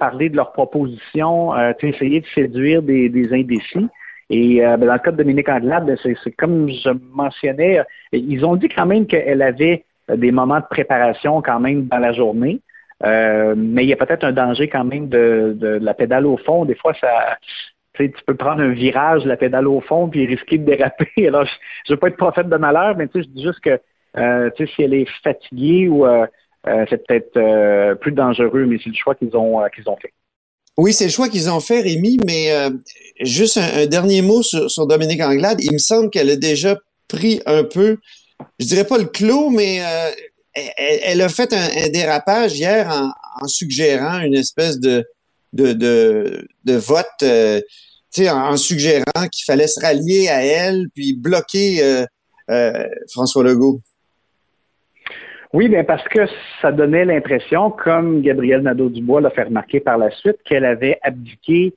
parler 0.00 0.28
de 0.28 0.34
leurs 0.34 0.50
propositions, 0.50 1.52
essayer 1.80 2.20
de 2.22 2.26
séduire 2.34 2.82
des, 2.82 3.08
des 3.08 3.32
indécis. 3.32 3.86
Et 4.28 4.58
ben, 4.60 4.86
dans 4.86 4.94
le 4.94 4.98
cas 4.98 5.12
de 5.12 5.18
Dominique 5.18 5.48
Andelade, 5.48 5.86
ben, 5.86 5.96
c'est 6.02 6.32
comme 6.32 6.68
je 6.68 6.90
mentionnais, 7.12 7.80
ils 8.12 8.44
ont 8.44 8.56
dit 8.56 8.68
quand 8.68 8.86
même 8.86 9.06
qu'elle 9.06 9.42
avait 9.42 9.84
des 10.12 10.32
moments 10.32 10.58
de 10.58 10.66
préparation 10.68 11.40
quand 11.42 11.60
même 11.60 11.86
dans 11.86 11.98
la 11.98 12.12
journée. 12.12 12.60
Euh, 13.02 13.54
mais 13.56 13.84
il 13.84 13.88
y 13.88 13.92
a 13.92 13.96
peut-être 13.96 14.24
un 14.24 14.32
danger 14.32 14.68
quand 14.68 14.84
même 14.84 15.08
de, 15.08 15.56
de, 15.56 15.78
la 15.80 15.94
pédale 15.94 16.26
au 16.26 16.36
fond. 16.36 16.64
Des 16.64 16.74
fois, 16.74 16.92
ça, 17.00 17.38
tu 17.94 18.12
peux 18.26 18.36
prendre 18.36 18.62
un 18.62 18.72
virage, 18.72 19.24
la 19.24 19.36
pédale 19.36 19.68
au 19.68 19.80
fond, 19.80 20.08
puis 20.08 20.26
risquer 20.26 20.58
de 20.58 20.64
déraper. 20.64 21.10
Alors, 21.26 21.44
je 21.44 21.92
ne 21.92 21.96
veux 21.96 22.00
pas 22.00 22.08
être 22.08 22.16
prophète 22.16 22.48
de 22.48 22.56
malheur, 22.56 22.96
mais 22.96 23.08
je 23.14 23.20
dis 23.20 23.42
juste 23.42 23.60
que 23.60 23.80
euh, 24.16 24.50
si 24.56 24.82
elle 24.82 24.94
est 24.94 25.06
fatiguée 25.22 25.88
ou 25.88 26.04
euh, 26.04 26.26
euh 26.66 26.84
c'est 26.90 27.06
peut-être 27.06 27.36
euh, 27.36 27.94
plus 27.94 28.12
dangereux, 28.12 28.66
mais 28.66 28.76
c'est 28.82 28.90
le 28.90 28.96
choix 28.96 29.14
qu'ils 29.14 29.36
ont 29.36 29.60
qu'ils 29.74 29.88
ont 29.88 29.96
fait. 29.96 30.12
Oui, 30.76 30.92
c'est 30.92 31.04
le 31.04 31.10
choix 31.10 31.28
qu'ils 31.28 31.50
ont 31.50 31.60
fait, 31.60 31.80
Rémi, 31.80 32.18
mais 32.26 32.48
juste 33.20 33.58
un, 33.58 33.86
dernier 33.86 34.22
mot 34.22 34.42
sur, 34.42 34.70
sur, 34.70 34.86
Dominique 34.86 35.20
Anglade. 35.20 35.60
Il 35.60 35.72
me 35.72 35.78
semble 35.78 36.10
qu'elle 36.10 36.30
a 36.30 36.36
déjà 36.36 36.76
pris 37.06 37.42
un 37.44 37.64
peu, 37.64 37.98
je 38.58 38.66
dirais 38.66 38.86
pas 38.86 38.96
le 38.96 39.04
clos, 39.04 39.50
mais 39.50 39.80
elle, 40.54 41.20
a 41.22 41.28
fait 41.28 41.52
un, 41.52 41.88
dérapage 41.90 42.58
hier 42.58 42.88
en, 42.88 43.46
suggérant 43.46 44.20
une 44.20 44.34
espèce 44.34 44.80
de, 44.80 45.04
de, 45.52 45.72
de, 45.72 46.74
vote, 46.76 47.06
euh, 47.22 47.60
en, 48.28 48.56
suggérant 48.56 49.28
qu'il 49.30 49.44
fallait 49.44 49.66
se 49.66 49.80
rallier 49.80 50.28
à 50.28 50.42
elle 50.42 50.86
puis 50.94 51.16
bloquer 51.16 51.82
euh, 51.82 52.04
euh, 52.50 52.86
François 53.12 53.44
Legault. 53.44 53.80
Oui, 55.52 55.68
bien 55.68 55.82
parce 55.82 56.06
que 56.08 56.26
ça 56.62 56.70
donnait 56.70 57.04
l'impression, 57.04 57.70
comme 57.70 58.22
Gabrielle 58.22 58.62
Nadeau-Dubois 58.62 59.20
l'a 59.20 59.30
fait 59.30 59.44
remarquer 59.44 59.80
par 59.80 59.98
la 59.98 60.10
suite, 60.12 60.36
qu'elle 60.44 60.64
avait 60.64 60.98
abdiqué 61.02 61.74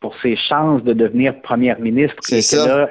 pour 0.00 0.16
ses 0.20 0.36
chances 0.36 0.82
de 0.82 0.92
devenir 0.92 1.40
première 1.40 1.78
ministre. 1.78 2.16
C'est 2.22 2.42
ça. 2.42 2.90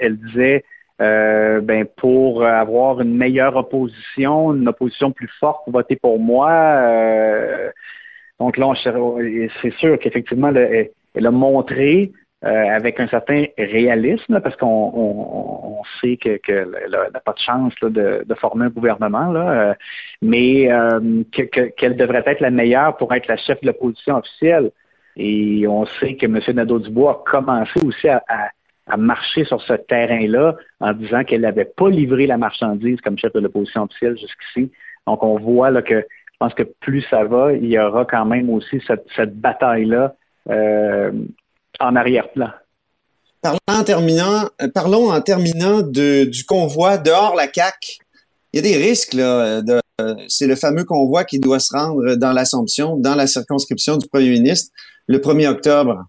elle, 0.00 0.16
disait, 0.16 0.64
euh, 1.00 1.60
ben 1.60 1.84
pour 1.96 2.44
avoir 2.44 3.00
une 3.00 3.16
meilleure 3.16 3.56
opposition, 3.56 4.54
une 4.54 4.68
opposition 4.68 5.12
plus 5.12 5.30
forte, 5.38 5.62
votez 5.68 5.96
pour 5.96 6.18
moi. 6.18 6.50
Euh, 6.50 7.70
donc 8.40 8.56
là, 8.56 8.72
c'est 9.62 9.72
sûr 9.74 9.98
qu'effectivement, 9.98 10.48
elle, 10.48 10.90
elle, 11.14 11.26
a 11.26 11.30
montré 11.30 12.12
euh, 12.44 12.48
avec 12.48 13.00
un 13.00 13.08
certain 13.08 13.46
réalisme, 13.58 14.40
parce 14.40 14.54
qu'on 14.54 15.82
sait 16.00 16.16
qu'elle 16.16 16.38
que 16.38 17.10
n'a 17.12 17.18
pas 17.18 17.32
de 17.32 17.38
chance 17.40 17.74
de, 17.82 18.24
former 18.36 18.66
un 18.66 18.70
gouvernement, 18.70 19.32
là, 19.32 19.50
euh, 19.50 19.74
mais 20.22 20.70
euh, 20.70 21.24
qu'elle 21.32 21.96
devrait 21.96 22.22
être 22.26 22.38
la 22.40 22.50
meilleure 22.50 22.96
pour 22.96 23.12
être 23.12 23.26
la 23.26 23.36
chef 23.38 23.60
de 23.60 23.66
l'opposition 23.66 24.18
officielle. 24.18 24.70
Et 25.16 25.66
on 25.66 25.84
sait 25.86 26.14
que 26.14 26.26
M. 26.26 26.38
Nadeau-Dubois 26.54 27.10
a 27.10 27.30
commencé 27.30 27.84
aussi 27.84 28.08
à, 28.08 28.22
marcher 28.96 29.44
sur 29.44 29.60
ce 29.62 29.74
terrain-là 29.74 30.56
en 30.80 30.92
disant 30.92 31.24
qu'elle 31.24 31.42
n'avait 31.42 31.64
pas 31.64 31.88
livré 31.88 32.26
la 32.26 32.38
marchandise 32.38 33.00
comme 33.00 33.18
chef 33.18 33.32
de 33.32 33.40
l'opposition 33.40 33.82
officielle 33.82 34.16
jusqu'ici. 34.18 34.72
Donc 35.06 35.22
on 35.22 35.38
voit 35.38 35.70
là, 35.70 35.82
que 35.82 36.00
je 36.00 36.36
pense 36.38 36.54
que 36.54 36.62
plus 36.80 37.02
ça 37.10 37.24
va, 37.24 37.52
il 37.52 37.66
y 37.66 37.78
aura 37.78 38.04
quand 38.04 38.24
même 38.24 38.48
aussi 38.50 38.80
cette, 38.86 39.34
bataille-là 39.40 40.14
en 41.80 41.96
arrière-plan. 41.96 42.50
Parlons 43.40 43.58
en 43.68 43.84
terminant, 43.84 44.48
euh, 44.60 44.68
parlons 44.74 45.10
en 45.12 45.20
terminant 45.20 45.82
du 45.82 46.44
convoi 46.46 46.98
dehors 46.98 47.36
la 47.36 47.46
CAC. 47.46 47.98
Il 48.52 48.56
y 48.56 48.58
a 48.58 48.62
des 48.62 48.76
risques 48.76 49.14
là. 49.14 49.62
c'est 50.26 50.46
le 50.46 50.56
fameux 50.56 50.84
convoi 50.84 51.24
qui 51.24 51.38
doit 51.38 51.60
se 51.60 51.76
rendre 51.76 52.16
dans 52.16 52.32
l'Assomption, 52.32 52.96
dans 52.96 53.14
la 53.14 53.26
circonscription 53.26 53.96
du 53.96 54.08
Premier 54.08 54.30
ministre, 54.30 54.72
le 55.06 55.18
1er 55.18 55.48
octobre. 55.48 56.04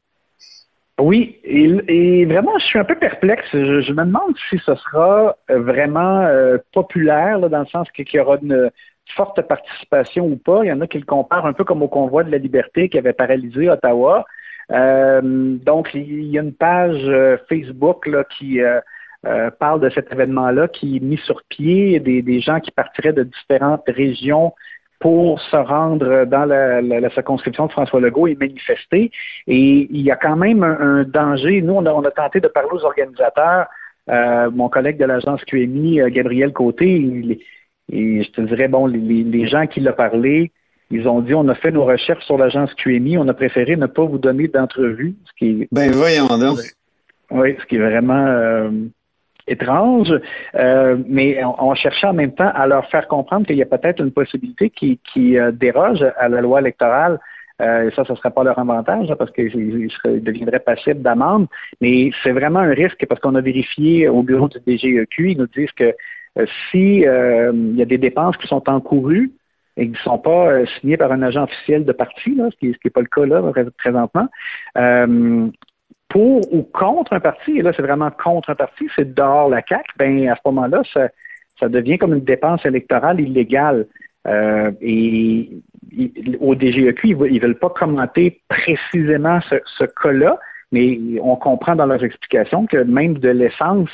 Oui, 0.99 1.39
et, 1.45 2.25
vraiment, 2.25 2.57
je 2.59 2.65
suis 2.65 2.79
un 2.79 2.83
peu 2.83 2.95
perplexe. 2.95 3.47
Je, 3.53 3.93
me 3.93 4.03
demande 4.03 4.35
si 4.49 4.57
ce 4.59 4.75
sera 4.75 5.37
euh, 5.49 5.59
vraiment 5.61 6.21
euh, 6.21 6.57
populaire, 6.73 7.39
dans 7.49 7.59
le 7.59 7.65
sens 7.67 7.89
qu'il 7.91 8.05
y 8.11 8.19
aura 8.19 8.37
une 8.41 8.69
forte 9.15 9.41
participation 9.41 10.25
ou 10.25 10.35
pas. 10.35 10.63
Il 10.63 10.67
y 10.67 10.71
en 10.71 10.81
a 10.81 10.87
qui 10.87 10.99
le 10.99 11.05
comparent 11.05 11.45
un 11.45 11.53
peu 11.53 11.63
comme 11.63 11.81
au 11.83 11.87
convoi 11.87 12.23
de 12.23 12.31
la 12.31 12.37
liberté 12.37 12.89
qui 12.89 12.97
avait 12.97 13.13
paralysé 13.13 13.69
Ottawa. 13.69 14.25
Euh, 14.71 15.21
donc, 15.23 15.91
il 15.93 16.25
y 16.25 16.37
a 16.37 16.41
une 16.41 16.53
page 16.53 17.09
Facebook 17.47 18.09
qui 18.37 18.59
parle 19.59 19.81
de 19.81 19.89
cet 19.89 20.11
événement-là, 20.11 20.67
qui 20.67 20.97
est 20.97 21.01
mis 21.01 21.17
sur 21.17 21.43
pied, 21.49 21.99
des 21.99 22.41
gens 22.41 22.59
qui 22.59 22.71
partiraient 22.71 23.13
de 23.13 23.23
différentes 23.23 23.83
régions 23.87 24.53
pour 24.99 25.39
se 25.41 25.55
rendre 25.55 26.25
dans 26.25 26.45
la, 26.45 27.09
circonscription 27.11 27.67
de 27.67 27.71
François 27.71 28.01
Legault 28.01 28.27
et 28.27 28.35
manifester. 28.35 29.11
Et 29.47 29.87
il 29.89 30.01
y 30.01 30.11
a 30.11 30.15
quand 30.15 30.35
même 30.35 30.63
un, 30.63 31.03
danger. 31.03 31.61
Nous, 31.61 31.73
on 31.73 31.85
a, 31.85 32.11
tenté 32.11 32.39
de 32.41 32.47
parler 32.47 32.69
aux 32.73 32.83
organisateurs. 32.83 33.67
mon 34.07 34.69
collègue 34.69 34.97
de 34.97 35.05
l'agence 35.05 35.43
QMI, 35.45 36.01
Gabriel 36.11 36.51
Côté, 36.51 37.39
et 37.91 38.23
je 38.23 38.31
te 38.31 38.41
dirais, 38.41 38.67
bon, 38.67 38.85
les, 38.85 38.99
les 38.99 39.47
gens 39.47 39.65
qui 39.67 39.79
l'ont 39.79 39.93
parlé, 39.93 40.51
ils 40.91 41.07
ont 41.07 41.21
dit, 41.21 41.33
on 41.33 41.47
a 41.47 41.55
fait 41.55 41.71
nos 41.71 41.85
recherches 41.85 42.25
sur 42.25 42.37
l'agence 42.37 42.73
QMI, 42.75 43.17
on 43.17 43.27
a 43.27 43.33
préféré 43.33 43.75
ne 43.75 43.85
pas 43.85 44.05
vous 44.05 44.17
donner 44.17 44.47
d'entrevue. 44.47 45.15
Ce 45.25 45.31
qui 45.37 45.67
ben 45.71 45.91
voyons 45.91 46.27
donc. 46.27 46.59
Oui, 47.31 47.55
ce 47.59 47.65
qui 47.65 47.75
est 47.75 47.79
vraiment 47.79 48.25
euh, 48.25 48.71
étrange. 49.49 50.13
Euh, 50.55 50.97
mais 51.07 51.41
on, 51.43 51.73
cherchait 51.75 52.07
en 52.07 52.13
même 52.13 52.33
temps 52.33 52.51
à 52.53 52.67
leur 52.67 52.89
faire 52.89 53.07
comprendre 53.07 53.45
qu'il 53.45 53.57
y 53.57 53.61
a 53.61 53.65
peut-être 53.65 54.01
une 54.01 54.11
possibilité 54.11 54.69
qui, 54.69 55.37
euh, 55.37 55.51
déroge 55.51 56.05
à 56.17 56.29
la 56.29 56.41
loi 56.41 56.61
électorale. 56.61 57.19
et 57.61 57.89
ça, 57.95 58.05
ce 58.05 58.13
ne 58.13 58.17
serait 58.17 58.31
pas 58.31 58.43
leur 58.43 58.57
avantage 58.57 59.13
parce 59.19 59.31
qu'ils 59.31 59.89
deviendraient 60.29 60.59
passibles 60.59 61.01
d'amende. 61.01 61.47
Mais 61.81 62.11
c'est 62.23 62.31
vraiment 62.31 62.59
un 62.59 62.73
risque 62.73 63.05
parce 63.07 63.19
qu'on 63.19 63.35
a 63.35 63.41
vérifié 63.41 64.07
au 64.07 64.23
bureau 64.23 64.47
du 64.47 64.59
DGEQ, 64.65 65.31
ils 65.31 65.37
nous 65.37 65.47
disent 65.47 65.71
que 65.73 65.93
si 66.71 67.01
il 67.01 67.75
y 67.75 67.81
a 67.81 67.85
des 67.85 67.97
dépenses 67.97 68.37
qui 68.37 68.47
sont 68.47 68.63
encourues, 68.69 69.31
et 69.79 69.85
qui 69.85 69.91
ne 69.91 69.97
sont 69.97 70.19
pas 70.19 70.47
euh, 70.47 70.65
signés 70.79 70.97
par 70.97 71.11
un 71.11 71.21
agent 71.21 71.43
officiel 71.43 71.85
de 71.85 71.91
parti, 71.93 72.37
ce 72.37 72.57
qui 72.57 72.67
n'est 72.83 72.91
pas 72.91 73.01
le 73.01 73.07
cas 73.07 73.25
là 73.25 73.41
présentement, 73.77 74.27
euh, 74.77 75.47
pour 76.09 76.41
ou 76.53 76.63
contre 76.63 77.13
un 77.13 77.19
parti, 77.19 77.57
et 77.57 77.61
là 77.61 77.71
c'est 77.75 77.81
vraiment 77.81 78.11
contre 78.11 78.49
un 78.49 78.55
parti, 78.55 78.87
c'est 78.95 79.13
dehors 79.13 79.49
la 79.49 79.61
CAQ, 79.67 79.83
ben 79.97 80.27
à 80.27 80.35
ce 80.35 80.41
moment-là, 80.45 80.81
ça, 80.93 81.69
devient 81.69 81.97
comme 81.97 82.13
une 82.13 82.23
dépense 82.23 82.65
électorale 82.65 83.19
illégale. 83.19 83.85
Euh, 84.27 84.71
et 84.81 85.49
au 86.39 86.55
DGEQ, 86.55 87.07
ils 87.07 87.17
ne 87.17 87.39
veulent 87.39 87.59
pas 87.59 87.69
commenter 87.69 88.41
précisément 88.47 89.39
ce, 89.49 89.55
ce 89.77 89.85
cas-là, 89.85 90.39
mais 90.71 90.99
on 91.21 91.35
comprend 91.35 91.75
dans 91.75 91.85
leurs 91.85 92.03
explications 92.03 92.65
que 92.65 92.77
même 92.77 93.17
de 93.17 93.29
l'essence 93.29 93.89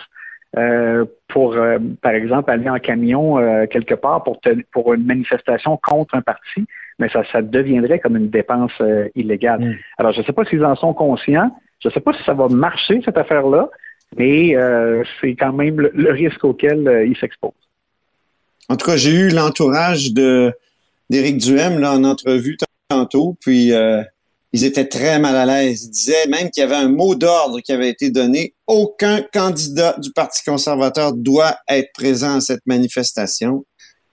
euh, 0.57 1.03
pour, 1.27 1.55
euh, 1.55 1.79
par 2.01 2.13
exemple, 2.13 2.49
aller 2.49 2.69
en 2.69 2.79
camion 2.79 3.37
euh, 3.37 3.65
quelque 3.65 3.93
part 3.93 4.23
pour, 4.23 4.39
pour 4.71 4.93
une 4.93 5.05
manifestation 5.05 5.77
contre 5.77 6.15
un 6.15 6.21
parti, 6.21 6.65
mais 6.97 7.09
ça, 7.09 7.23
ça 7.29 7.41
deviendrait 7.41 7.99
comme 7.99 8.15
une 8.15 8.29
dépense 8.29 8.71
illégale. 9.15 9.59
Mm. 9.59 9.75
Alors, 9.97 10.13
je 10.13 10.21
ne 10.21 10.25
sais 10.25 10.31
pas 10.31 10.45
s'ils 10.45 10.63
en 10.63 10.75
sont 10.75 10.93
conscients. 10.93 11.51
Je 11.85 11.89
ne 11.89 11.93
sais 11.93 11.99
pas 11.99 12.13
si 12.13 12.23
ça 12.23 12.33
va 12.33 12.47
marcher, 12.47 12.99
cette 13.05 13.17
affaire-là, 13.17 13.69
mais 14.17 14.55
c'est 15.21 15.35
quand 15.35 15.53
même 15.53 15.79
le, 15.79 16.11
risque 16.11 16.43
auquel 16.43 17.05
ils 17.07 17.15
s'exposent. 17.15 17.53
En 18.69 18.75
tout 18.75 18.87
cas, 18.87 18.97
j'ai 18.97 19.11
eu 19.11 19.29
l'entourage 19.29 20.13
d'Éric 20.13 21.37
Duhem 21.37 21.77
là, 21.77 21.93
en 21.93 22.03
entrevue 22.03 22.57
tantôt, 22.89 23.37
puis 23.39 23.71
ils 24.51 24.63
étaient 24.65 24.87
très 24.87 25.19
mal 25.19 25.35
à 25.35 25.45
l'aise. 25.45 25.83
Ils 25.83 25.91
disaient 25.91 26.27
même 26.27 26.49
qu'il 26.49 26.61
y 26.61 26.63
avait 26.63 26.75
un 26.75 26.89
mot 26.89 27.13
d'ordre 27.13 27.59
qui 27.59 27.71
avait 27.71 27.89
été 27.89 28.09
donné. 28.09 28.55
Aucun 28.65 29.21
candidat 29.21 29.95
du 29.99 30.11
Parti 30.11 30.43
conservateur 30.43 31.13
doit 31.13 31.57
être 31.69 31.91
présent 31.93 32.37
à 32.37 32.41
cette 32.41 32.65
manifestation. 32.65 33.63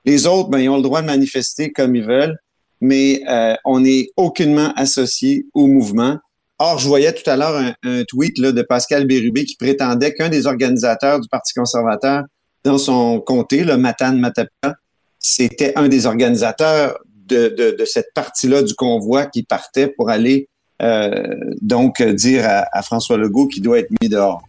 Les 0.04 0.26
autres, 0.26 0.50
ben, 0.50 0.58
ils 0.58 0.68
ont 0.68 0.76
le 0.76 0.82
droit 0.82 1.00
de 1.00 1.06
manifester 1.06 1.72
comme 1.72 1.96
ils 1.96 2.04
veulent, 2.04 2.36
mais 2.80 3.22
euh, 3.30 3.54
on 3.64 3.80
n'est 3.80 4.08
aucunement 4.16 4.72
associé 4.74 5.46
au 5.54 5.68
mouvement. 5.68 6.18
Or, 6.58 6.78
je 6.78 6.86
voyais 6.86 7.12
tout 7.12 7.28
à 7.28 7.36
l'heure 7.36 7.60
un, 7.82 8.04
tweet 8.04 8.38
là, 8.38 8.52
de 8.52 8.62
Pascal 8.62 9.06
Bérubé 9.06 9.44
qui 9.44 9.56
prétendait 9.56 10.14
qu'un 10.14 10.28
des 10.28 10.46
organisateurs 10.46 11.20
du 11.20 11.28
Parti 11.28 11.54
conservateur 11.54 12.22
dans 12.64 12.78
son 12.78 13.20
comté, 13.20 13.64
le 13.64 13.76
Matane 13.76 14.18
Matapia, 14.20 14.74
c'était 15.18 15.72
un 15.76 15.88
des 15.88 16.06
organisateurs 16.06 16.98
de, 17.26 17.76
cette 17.86 18.12
partie-là 18.14 18.62
du 18.62 18.74
convoi 18.74 19.26
qui 19.26 19.42
partait 19.42 19.88
pour 19.88 20.10
aller 20.10 20.48
euh, 20.82 21.12
donc 21.60 22.02
dire 22.02 22.44
à, 22.46 22.82
François 22.82 23.16
Legault 23.16 23.48
qu'il 23.48 23.62
doit 23.62 23.78
être 23.78 23.90
mis 24.02 24.08
dehors. 24.08 24.42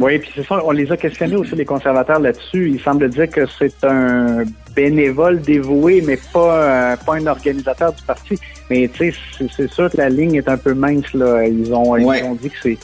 Oui, 0.00 0.18
puis 0.20 0.30
c'est 0.32 0.46
ça, 0.46 0.60
on 0.64 0.70
les 0.70 0.90
a 0.92 0.96
questionnés 0.96 1.34
aussi, 1.34 1.56
les 1.56 1.64
conservateurs, 1.64 2.20
là-dessus. 2.20 2.70
Il 2.70 2.80
semble 2.80 3.08
dire 3.08 3.28
que 3.28 3.44
c'est 3.58 3.82
un 3.82 4.44
bénévole 4.74 5.40
dévoué, 5.40 6.02
mais 6.06 6.16
pas, 6.32 6.96
pas 6.96 7.16
un 7.16 7.26
organisateur 7.26 7.92
du 7.92 8.02
parti. 8.04 8.38
Mais 8.70 8.88
tu 8.88 9.12
sais, 9.12 9.48
c'est 9.56 9.68
sûr 9.68 9.90
que 9.90 9.96
la 9.96 10.08
ligne 10.08 10.36
est 10.36 10.48
un 10.48 10.56
peu 10.56 10.72
mince, 10.72 11.12
là. 11.14 11.44
Ils 11.46 11.74
ont, 11.74 11.96
ils 11.96 12.24
ont 12.24 12.34
dit 12.34 12.48
que 12.48 12.56
c'est 12.62 12.78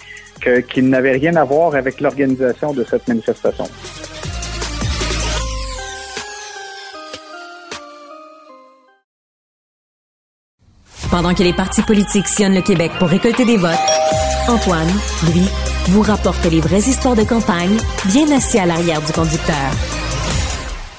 qu'il 0.62 0.88
n'avait 0.88 1.12
rien 1.12 1.36
à 1.36 1.44
voir 1.44 1.76
avec 1.76 2.00
l'organisation 2.00 2.74
de 2.74 2.84
cette 2.84 3.06
manifestation. 3.06 3.64
Pendant 11.10 11.32
que 11.32 11.44
les 11.44 11.52
partis 11.52 11.82
politiques 11.82 12.26
sillonnent 12.26 12.56
le 12.56 12.60
Québec 12.60 12.90
pour 12.98 13.08
récolter 13.08 13.44
des 13.44 13.56
votes, 13.56 13.70
Antoine, 14.48 14.88
lui, 15.32 15.48
vous 15.88 16.02
rapporte 16.02 16.44
les 16.46 16.60
vraies 16.60 16.78
histoires 16.78 17.14
de 17.14 17.24
campagne, 17.24 17.76
bien 18.06 18.30
assis 18.34 18.58
à 18.58 18.66
l'arrière 18.66 19.02
du 19.02 19.12
conducteur. 19.12 19.54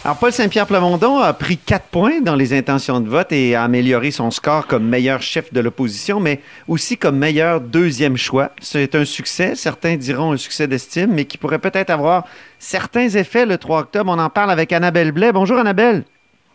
Alors, 0.03 0.17
Paul 0.17 0.31
Saint-Pierre 0.31 0.67
Plamondon 0.67 1.17
a 1.17 1.33
pris 1.33 1.57
quatre 1.57 1.87
points 1.87 2.21
dans 2.21 2.35
les 2.35 2.55
intentions 2.55 2.99
de 2.99 3.09
vote 3.09 3.31
et 3.31 3.55
a 3.55 3.63
amélioré 3.63 4.11
son 4.11 4.29
score 4.29 4.67
comme 4.67 4.87
meilleur 4.87 5.23
chef 5.23 5.51
de 5.51 5.59
l'opposition, 5.59 6.19
mais 6.19 6.41
aussi 6.67 6.97
comme 6.97 7.17
meilleur 7.17 7.59
deuxième 7.59 8.15
choix. 8.15 8.51
C'est 8.61 8.93
un 8.93 9.05
succès, 9.05 9.55
certains 9.55 9.95
diront 9.95 10.33
un 10.33 10.37
succès 10.37 10.67
d'estime, 10.67 11.13
mais 11.13 11.25
qui 11.25 11.39
pourrait 11.39 11.57
peut-être 11.57 11.89
avoir 11.89 12.25
certains 12.59 13.09
effets 13.09 13.47
le 13.47 13.57
3 13.57 13.79
octobre. 13.79 14.13
On 14.15 14.19
en 14.19 14.29
parle 14.29 14.51
avec 14.51 14.71
Annabelle 14.71 15.11
Blais. 15.11 15.31
Bonjour 15.31 15.57
Annabelle. 15.57 16.03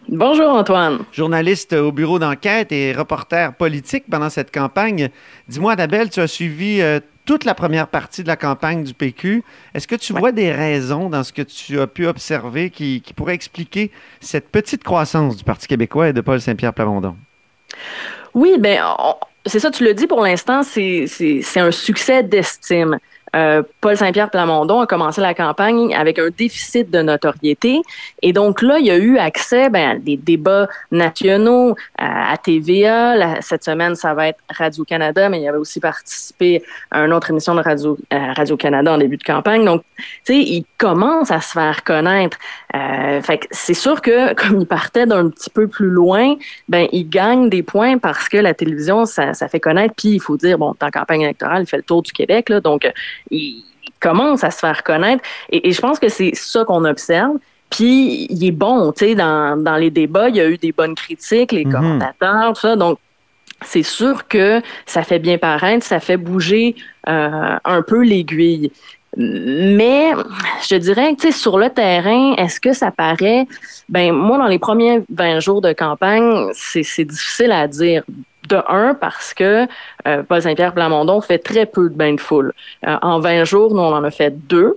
Bonjour 0.08 0.50
Antoine. 0.50 1.00
Journaliste 1.12 1.72
au 1.72 1.92
bureau 1.92 2.18
d'enquête 2.18 2.72
et 2.72 2.92
reporter 2.92 3.52
politique 3.54 4.04
pendant 4.08 4.30
cette 4.30 4.52
campagne. 4.52 5.10
Dis-moi, 5.48 5.72
Annabelle, 5.72 6.08
tu 6.08 6.20
as 6.20 6.26
suivi 6.26 6.80
euh, 6.80 7.00
toute 7.30 7.44
la 7.44 7.54
première 7.54 7.86
partie 7.86 8.24
de 8.24 8.26
la 8.26 8.34
campagne 8.34 8.82
du 8.82 8.92
PQ. 8.92 9.44
Est-ce 9.72 9.86
que 9.86 9.94
tu 9.94 10.12
vois 10.12 10.32
des 10.32 10.50
raisons 10.50 11.08
dans 11.08 11.22
ce 11.22 11.32
que 11.32 11.42
tu 11.42 11.78
as 11.78 11.86
pu 11.86 12.08
observer 12.08 12.70
qui, 12.70 13.04
pourraient 13.14 13.36
expliquer 13.36 13.92
cette 14.20 14.48
petite 14.48 14.82
croissance 14.82 15.36
du 15.36 15.44
Parti 15.44 15.68
québécois 15.68 16.08
et 16.08 16.12
de 16.12 16.20
Paul 16.22 16.40
Saint-Pierre 16.40 16.74
Plamondon? 16.74 17.14
Oui, 18.34 18.56
bien, 18.58 18.96
c'est 19.46 19.60
ça, 19.60 19.70
tu 19.70 19.84
le 19.84 19.94
dis 19.94 20.08
pour 20.08 20.22
l'instant, 20.22 20.64
c'est 20.64 21.06
un 21.54 21.70
succès 21.70 22.24
d'estime. 22.24 22.98
Euh, 23.36 23.62
Paul 23.80 23.96
Saint-Pierre 23.96 24.30
Plamondon 24.30 24.80
a 24.80 24.86
commencé 24.86 25.20
la 25.20 25.34
campagne 25.34 25.94
avec 25.94 26.18
un 26.18 26.28
déficit 26.36 26.90
de 26.90 27.02
notoriété. 27.02 27.80
Et 28.22 28.32
donc 28.32 28.62
là, 28.62 28.78
il 28.78 28.86
y 28.86 28.90
a 28.90 28.96
eu 28.96 29.18
accès 29.18 29.68
ben, 29.68 29.90
à 29.90 29.94
des 29.96 30.16
débats 30.16 30.68
nationaux 30.90 31.76
à, 31.96 32.36
TVA. 32.38 33.40
cette 33.40 33.64
semaine, 33.64 33.94
ça 33.94 34.14
va 34.14 34.28
être 34.28 34.38
Radio-Canada, 34.50 35.28
mais 35.28 35.40
il 35.40 35.48
avait 35.48 35.58
aussi 35.58 35.80
participé 35.80 36.62
à 36.90 37.04
une 37.04 37.12
autre 37.12 37.30
émission 37.30 37.54
de 37.54 37.60
Radio, 37.60 37.98
euh, 38.12 38.32
Radio-Canada 38.34 38.94
en 38.94 38.98
début 38.98 39.16
de 39.16 39.22
campagne. 39.22 39.64
Donc, 39.64 39.82
tu 39.98 40.04
sais, 40.24 40.36
il 40.38 40.64
commence 40.78 41.30
à 41.30 41.40
se 41.40 41.52
faire 41.52 41.84
connaître. 41.84 42.38
Euh, 42.74 43.20
fait 43.22 43.46
c'est 43.50 43.74
sûr 43.74 44.00
que 44.00 44.34
comme 44.40 44.60
il 44.60 44.66
partait 44.66 45.06
d'un 45.06 45.28
petit 45.28 45.50
peu 45.50 45.68
plus 45.68 45.90
loin, 45.90 46.34
ben 46.68 46.88
il 46.92 47.08
gagne 47.08 47.48
des 47.48 47.62
points 47.62 47.98
parce 47.98 48.28
que 48.28 48.38
la 48.38 48.54
télévision, 48.54 49.04
ça, 49.06 49.34
ça 49.34 49.48
fait 49.48 49.60
connaître. 49.60 49.94
Puis 49.96 50.10
il 50.10 50.20
faut 50.20 50.36
dire, 50.36 50.58
bon, 50.58 50.74
en 50.80 50.90
campagne 50.90 51.22
électorale, 51.22 51.62
il 51.62 51.66
fait 51.66 51.76
le 51.76 51.82
tour 51.82 52.02
du 52.02 52.12
Québec, 52.12 52.48
là, 52.48 52.60
donc 52.60 52.90
il 53.30 53.64
commence 54.00 54.44
à 54.44 54.50
se 54.50 54.58
faire 54.58 54.82
connaître. 54.82 55.22
Et, 55.50 55.70
je 55.70 55.80
pense 55.80 55.98
que 55.98 56.08
c'est 56.08 56.34
ça 56.34 56.64
qu'on 56.64 56.84
observe. 56.84 57.36
Puis 57.70 58.26
il 58.28 58.44
est 58.44 58.50
bon, 58.50 58.90
tu 58.92 59.06
sais, 59.06 59.14
dans, 59.14 59.62
dans 59.62 59.76
les 59.76 59.90
débats, 59.90 60.28
il 60.28 60.36
y 60.36 60.40
a 60.40 60.48
eu 60.48 60.58
des 60.58 60.72
bonnes 60.72 60.96
critiques, 60.96 61.52
les 61.52 61.64
mhm. 61.64 61.72
commentateurs, 61.72 62.52
tout 62.54 62.60
ça. 62.62 62.74
Donc 62.74 62.98
c'est 63.62 63.82
sûr 63.82 64.26
que 64.26 64.60
ça 64.86 65.02
fait 65.02 65.18
bien 65.18 65.38
paraître, 65.38 65.84
ça 65.84 66.00
fait 66.00 66.16
bouger 66.16 66.74
euh, 67.08 67.56
un 67.64 67.82
peu 67.82 68.02
l'aiguille. 68.02 68.72
Mais 69.16 70.12
je 70.68 70.76
dirais 70.76 71.16
que 71.16 71.32
sur 71.32 71.58
le 71.58 71.68
terrain, 71.68 72.34
est-ce 72.34 72.60
que 72.60 72.72
ça 72.72 72.90
paraît? 72.90 73.46
Ben 73.88 74.12
moi 74.12 74.38
dans 74.38 74.46
les 74.46 74.58
premiers 74.58 75.02
20 75.10 75.40
jours 75.40 75.60
de 75.60 75.72
campagne, 75.72 76.48
c'est 76.52 77.04
difficile 77.04 77.52
à 77.52 77.66
dire. 77.66 78.04
De 78.50 78.60
un, 78.68 78.94
parce 78.94 79.32
que 79.32 79.66
euh, 80.08 80.22
Paul 80.24 80.42
Saint-Pierre 80.42 80.74
Plamondon 80.74 81.20
fait 81.20 81.38
très 81.38 81.66
peu 81.66 81.88
de 81.88 81.94
bains 81.94 82.14
de 82.14 82.20
foule. 82.20 82.52
Euh, 82.86 82.96
en 83.00 83.20
20 83.20 83.44
jours, 83.44 83.72
nous, 83.74 83.80
on 83.80 83.94
en 83.94 84.02
a 84.02 84.10
fait 84.10 84.30
deux. 84.48 84.76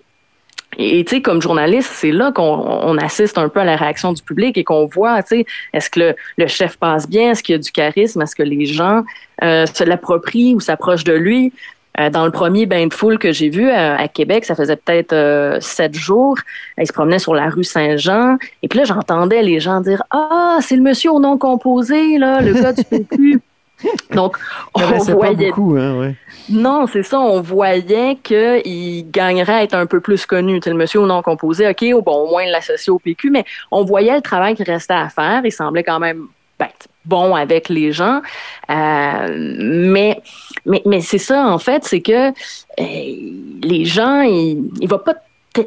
Et 0.78 1.04
tu 1.06 1.16
sais, 1.16 1.22
comme 1.22 1.42
journaliste, 1.42 1.92
c'est 1.94 2.12
là 2.12 2.32
qu'on 2.32 2.98
assiste 2.98 3.38
un 3.38 3.50
peu 3.50 3.60
à 3.60 3.66
la 3.66 3.76
réaction 3.76 4.14
du 4.14 4.22
public 4.22 4.58
et 4.58 4.64
qu'on 4.64 4.86
voit, 4.86 5.22
tu 5.24 5.38
sais, 5.38 5.46
est-ce 5.74 5.90
que 5.90 6.16
le, 6.38 6.48
chef 6.48 6.78
passe 6.78 7.08
bien, 7.08 7.32
est-ce 7.32 7.44
qu'il 7.44 7.54
y 7.54 7.56
a 7.56 7.60
du 7.60 7.72
charisme, 7.72 8.22
est-ce 8.22 8.36
que 8.36 8.44
les 8.44 8.66
gens 8.66 9.04
euh, 9.44 9.66
se 9.66 9.84
l'approprient 9.84 10.56
ou 10.56 10.60
s'approchent 10.60 11.04
de 11.04 11.14
lui? 11.14 11.54
Euh, 12.00 12.10
dans 12.10 12.26
le 12.26 12.32
premier 12.32 12.66
bain 12.66 12.88
de 12.88 12.94
foule 12.94 13.20
que 13.20 13.32
j'ai 13.32 13.50
vu 13.50 13.70
euh, 13.70 13.96
à, 13.96 14.08
Québec, 14.08 14.46
ça 14.46 14.56
faisait 14.56 14.76
peut-être 14.76 15.60
sept 15.62 15.94
jours. 15.94 16.38
Il 16.80 16.88
se 16.88 16.94
promenait 16.94 17.20
sur 17.20 17.36
la 17.36 17.50
rue 17.50 17.64
Saint-Jean. 17.64 18.38
Et 18.64 18.68
puis 18.68 18.80
là, 18.80 18.86
j'entendais 18.86 19.44
les 19.44 19.60
gens 19.60 19.80
dire 19.80 20.02
Ah, 20.10 20.58
c'est 20.60 20.76
le 20.76 20.82
monsieur 20.82 21.12
au 21.12 21.20
nom 21.20 21.38
composé, 21.38 22.18
là, 22.18 22.42
le 22.42 22.54
gars 22.54 22.74
du 22.74 22.84
PQ. 22.84 23.42
Donc, 24.12 24.38
on 24.74 24.82
voyait. 24.82 25.36
Pas 25.36 25.56
beaucoup, 25.56 25.76
hein, 25.78 26.00
ouais. 26.00 26.16
Non, 26.50 26.88
c'est 26.88 27.04
ça. 27.04 27.20
On 27.20 27.42
voyait 27.42 28.18
qu'il 28.22 29.10
gagnerait 29.12 29.54
à 29.54 29.64
être 29.64 29.76
un 29.76 29.86
peu 29.86 30.00
plus 30.00 30.26
connu. 30.26 30.60
C'est 30.64 30.70
le 30.70 30.76
monsieur 30.76 31.00
au 31.00 31.06
nom 31.06 31.22
composé, 31.22 31.68
OK, 31.68 32.04
bon, 32.04 32.26
au 32.26 32.30
moins 32.30 32.46
l'associer 32.46 32.92
au 32.92 33.00
PQ, 33.00 33.30
mais 33.30 33.46
on 33.72 33.84
voyait 33.84 34.16
le 34.16 34.22
travail 34.22 34.56
qui 34.56 34.64
restait 34.64 34.94
à 34.94 35.10
faire. 35.10 35.42
Il 35.44 35.52
semblait 35.52 35.84
quand 35.84 36.00
même 36.00 36.28
ben, 36.60 36.68
bon 37.06 37.36
avec 37.36 37.70
les 37.70 37.92
gens. 37.92 38.22
Euh, 38.70 39.28
mais 39.60 40.22
mais, 40.66 40.82
mais 40.86 41.02
c'est 41.02 41.18
ça, 41.18 41.48
en 41.48 41.58
fait, 41.58 41.84
c'est 41.84 42.02
que 42.02 42.30
euh, 42.30 42.34
les 42.78 43.86
gens, 43.86 44.22
ils 44.22 44.62
ne 44.82 44.88
vont 44.88 45.00
pas 45.00 45.16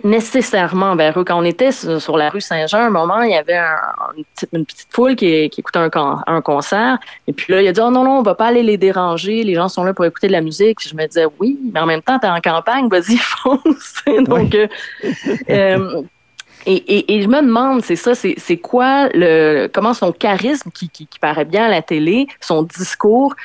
nécessairement 0.04 0.96
vers 0.96 1.18
eux. 1.18 1.24
Quand 1.24 1.38
on 1.38 1.44
était 1.44 1.70
sur, 1.72 2.16
la 2.16 2.28
rue 2.28 2.40
Saint-Jean, 2.40 2.78
un 2.78 2.90
moment, 2.90 3.22
il 3.22 3.32
y 3.32 3.36
avait 3.36 3.58
une, 4.52 4.64
petite, 4.64 4.88
foule 4.90 5.14
qui, 5.14 5.48
qui 5.50 5.60
écoutait 5.60 5.78
un, 5.78 6.22
un, 6.26 6.40
concert. 6.40 6.98
Et 7.26 7.32
puis 7.32 7.52
là, 7.52 7.62
il 7.62 7.68
a 7.68 7.72
dit, 7.72 7.80
oh 7.80 7.90
non, 7.90 8.04
non, 8.04 8.18
on 8.18 8.22
va 8.22 8.34
pas 8.34 8.46
aller 8.46 8.62
les 8.62 8.78
déranger. 8.78 9.44
Les 9.44 9.54
gens 9.54 9.68
sont 9.68 9.84
là 9.84 9.94
pour 9.94 10.04
écouter 10.04 10.26
de 10.26 10.32
la 10.32 10.40
musique. 10.40 10.86
je 10.86 10.94
me 10.94 11.06
disais, 11.06 11.26
oui, 11.38 11.58
mais 11.72 11.80
en 11.80 11.86
même 11.86 12.02
temps, 12.02 12.18
tu 12.18 12.26
es 12.26 12.30
en 12.30 12.40
campagne, 12.40 12.88
vas-y, 12.88 13.16
fonce. 13.20 14.02
Donc, 14.26 14.54
euh, 14.54 14.66
euh, 15.50 16.02
et, 16.66 17.16
et, 17.16 17.22
je 17.22 17.28
me 17.28 17.40
demande, 17.42 17.82
c'est 17.82 17.94
ça, 17.94 18.14
c'est 18.16 18.56
quoi 18.56 19.08
le 19.14 19.68
comment 19.72 19.94
son 19.94 20.10
charisme 20.10 20.70
qui, 20.72 20.88
qui, 20.88 21.06
qui, 21.06 21.18
paraît 21.20 21.44
bien 21.44 21.66
à 21.66 21.68
la 21.68 21.80
télé, 21.80 22.26
son 22.40 22.64
discours, 22.64 23.36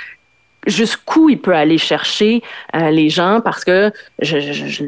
jusqu'où 0.68 1.30
il 1.30 1.40
peut 1.40 1.56
aller 1.56 1.78
chercher 1.78 2.44
euh, 2.76 2.92
les 2.92 3.10
gens 3.10 3.42
parce 3.44 3.64
que 3.64 3.92
je, 4.20 4.40
je, 4.40 4.84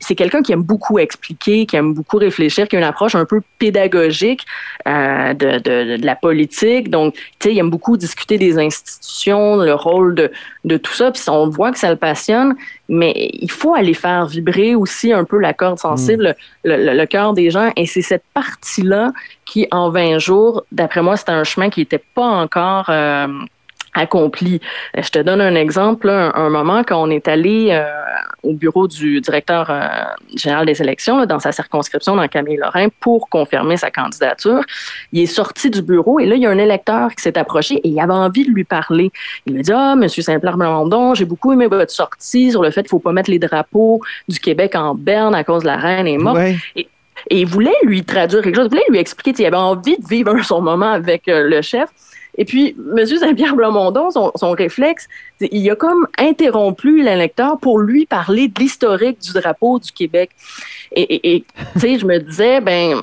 c'est 0.00 0.14
quelqu'un 0.14 0.42
qui 0.42 0.52
aime 0.52 0.62
beaucoup 0.62 0.98
expliquer, 0.98 1.64
qui 1.64 1.76
aime 1.76 1.94
beaucoup 1.94 2.18
réfléchir, 2.18 2.68
qui 2.68 2.76
a 2.76 2.78
une 2.78 2.84
approche 2.84 3.14
un 3.14 3.24
peu 3.24 3.40
pédagogique 3.58 4.44
euh, 4.86 5.32
de, 5.32 5.58
de, 5.58 5.96
de, 5.96 6.04
la 6.06 6.14
politique. 6.14 6.90
Donc, 6.90 7.14
tu 7.14 7.22
sais, 7.40 7.54
il 7.54 7.58
aime 7.58 7.70
beaucoup 7.70 7.96
discuter 7.96 8.36
des 8.36 8.58
institutions, 8.58 9.56
le 9.56 9.74
rôle 9.74 10.14
de, 10.14 10.30
de 10.64 10.76
tout 10.76 10.92
ça. 10.92 11.10
Puis 11.10 11.22
on 11.28 11.48
voit 11.48 11.72
que 11.72 11.78
ça 11.78 11.90
le 11.90 11.96
passionne, 11.96 12.54
mais 12.90 13.30
il 13.32 13.50
faut 13.50 13.74
aller 13.74 13.94
faire 13.94 14.26
vibrer 14.26 14.74
aussi 14.74 15.10
un 15.12 15.24
peu 15.24 15.38
la 15.38 15.54
corde 15.54 15.78
sensible, 15.78 16.34
mm. 16.64 16.68
le, 16.68 16.94
le, 16.94 17.06
cœur 17.06 17.32
des 17.32 17.50
gens. 17.50 17.72
Et 17.76 17.86
c'est 17.86 18.02
cette 18.02 18.24
partie-là 18.34 19.12
qui, 19.46 19.66
en 19.70 19.88
20 19.88 20.18
jours, 20.18 20.64
d'après 20.70 21.00
moi, 21.00 21.16
c'était 21.16 21.32
un 21.32 21.44
chemin 21.44 21.70
qui 21.70 21.80
n'était 21.80 22.02
pas 22.14 22.26
encore... 22.26 22.90
Euh, 22.90 23.26
accompli. 23.94 24.60
Je 24.96 25.08
te 25.08 25.18
donne 25.18 25.40
un 25.40 25.54
exemple. 25.54 26.08
un, 26.08 26.50
moment, 26.50 26.82
quand 26.84 27.02
on 27.02 27.10
est 27.10 27.28
allé 27.28 27.68
euh, 27.70 27.84
au 28.42 28.52
bureau 28.52 28.86
du 28.86 29.20
directeur 29.20 29.70
euh, 29.70 29.88
général 30.36 30.66
des 30.66 30.80
élections, 30.82 31.24
dans 31.26 31.38
sa 31.38 31.52
circonscription, 31.52 32.16
dans 32.16 32.28
Camille 32.28 32.56
Lorrain, 32.56 32.88
pour 33.00 33.28
confirmer 33.28 33.76
sa 33.76 33.90
candidature, 33.90 34.62
il 35.12 35.22
est 35.22 35.26
sorti 35.26 35.70
du 35.70 35.82
bureau 35.82 36.18
et 36.20 36.26
là, 36.26 36.34
il 36.34 36.42
y 36.42 36.46
a 36.46 36.50
un 36.50 36.58
électeur 36.58 37.10
qui 37.14 37.22
s'est 37.22 37.38
approché 37.38 37.76
et 37.76 37.88
il 37.88 38.00
avait 38.00 38.12
envie 38.12 38.44
de 38.44 38.50
lui 38.50 38.64
parler. 38.64 39.10
Il 39.46 39.54
lui 39.54 39.62
dit, 39.62 39.72
ah, 39.72 39.94
Monsieur 39.96 40.22
Saint-Pierre 40.22 40.56
Blandon, 40.56 41.14
j'ai 41.14 41.24
beaucoup 41.24 41.52
aimé 41.52 41.66
votre 41.66 41.92
sortie 41.92 42.50
sur 42.50 42.62
le 42.62 42.70
fait 42.70 42.82
qu'il 42.82 42.90
faut 42.90 42.98
pas 42.98 43.12
mettre 43.12 43.30
les 43.30 43.38
drapeaux 43.38 44.00
du 44.28 44.38
Québec 44.38 44.74
en 44.74 44.94
berne 44.94 45.34
à 45.34 45.44
cause 45.44 45.62
de 45.62 45.68
la 45.68 45.76
reine 45.76 46.06
et 46.06 46.18
morte. 46.18 46.40
Et, 46.76 46.88
il 47.30 47.46
voulait 47.46 47.72
lui 47.84 48.04
traduire 48.04 48.42
quelque 48.42 48.56
chose, 48.56 48.66
il 48.66 48.70
voulait 48.70 48.90
lui 48.90 48.98
expliquer, 48.98 49.32
qu'il 49.32 49.46
avait 49.46 49.56
envie 49.56 49.96
de 49.96 50.06
vivre 50.06 50.38
son 50.44 50.60
moment 50.60 50.92
avec 50.92 51.26
euh, 51.28 51.48
le 51.48 51.62
chef. 51.62 51.88
Et 52.36 52.44
puis, 52.44 52.76
M. 52.96 53.06
Saint-Pierre 53.06 53.54
Blamondon, 53.54 54.10
son, 54.10 54.32
son, 54.34 54.50
réflexe, 54.52 55.08
il 55.40 55.70
a 55.70 55.76
comme 55.76 56.06
interrompu 56.18 57.02
l'électeur 57.02 57.58
pour 57.58 57.78
lui 57.78 58.06
parler 58.06 58.48
de 58.48 58.60
l'historique 58.60 59.20
du 59.20 59.32
drapeau 59.32 59.78
du 59.78 59.92
Québec. 59.92 60.30
Et, 60.96 61.44
tu 61.74 61.80
sais, 61.80 61.98
je 61.98 62.06
me 62.06 62.18
disais, 62.18 62.60
ben, 62.60 63.02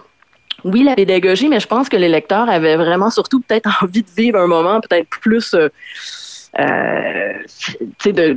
oui, 0.63 0.83
la 0.83 0.95
pédagogie, 0.95 1.49
mais 1.49 1.59
je 1.59 1.67
pense 1.67 1.89
que 1.89 1.97
l'électeur 1.97 2.49
avait 2.49 2.75
vraiment 2.75 3.09
surtout 3.09 3.41
peut-être 3.41 3.69
envie 3.83 4.03
de 4.03 4.09
vivre 4.15 4.39
un 4.39 4.47
moment 4.47 4.81
peut-être 4.81 5.09
plus, 5.09 5.53
euh, 5.53 5.69
euh 6.59 7.33
tu 7.47 7.87
sais, 7.99 8.13
de, 8.13 8.35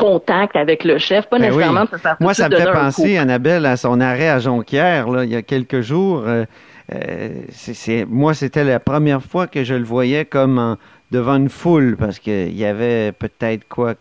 contact 0.00 0.56
avec 0.56 0.84
le 0.84 0.96
chef, 0.98 1.28
pas 1.28 1.38
ben 1.38 1.50
nécessairement 1.50 1.84
de 1.84 1.90
se 1.90 1.96
faire 1.96 2.16
Moi, 2.20 2.32
ça 2.32 2.48
me 2.48 2.56
fait 2.56 2.72
penser, 2.72 3.18
Annabelle, 3.18 3.66
à 3.66 3.76
son 3.76 4.00
arrêt 4.00 4.30
à 4.30 4.38
Jonquière, 4.38 5.08
là, 5.10 5.24
il 5.24 5.30
y 5.30 5.36
a 5.36 5.42
quelques 5.42 5.82
jours. 5.82 6.22
Euh, 6.26 6.46
euh, 6.92 7.42
c'est, 7.52 8.04
moi, 8.04 8.34
c'était 8.34 8.64
la 8.64 8.80
première 8.80 9.22
fois 9.22 9.46
que 9.46 9.64
je 9.64 9.74
le 9.74 9.84
voyais 9.84 10.24
comme 10.24 10.76
devant 11.10 11.36
une 11.36 11.48
foule, 11.48 11.96
parce 11.96 12.18
qu'il 12.18 12.56
y 12.56 12.64
avait 12.64 13.12
peut-être 13.12 13.66
quoi 13.68 13.94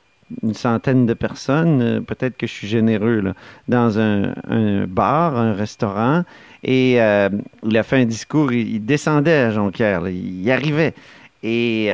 une 0.43 0.53
centaine 0.53 1.05
de 1.05 1.13
personnes, 1.13 1.81
euh, 1.81 2.01
peut-être 2.01 2.37
que 2.37 2.45
je 2.45 2.51
suis 2.51 2.67
généreux, 2.67 3.21
là, 3.21 3.33
dans 3.67 3.99
un, 3.99 4.33
bar, 4.87 5.37
un 5.37 5.53
restaurant, 5.53 6.23
et 6.63 7.01
euh, 7.01 7.29
il 7.63 7.77
a 7.77 7.83
fait 7.83 7.97
un 7.97 8.05
discours, 8.05 8.51
il, 8.51 8.85
descendait 8.85 9.37
à 9.37 9.51
Jonquière, 9.51 10.07
il 10.07 10.41
y 10.41 10.51
arrivait. 10.51 10.93
Et 11.41 11.89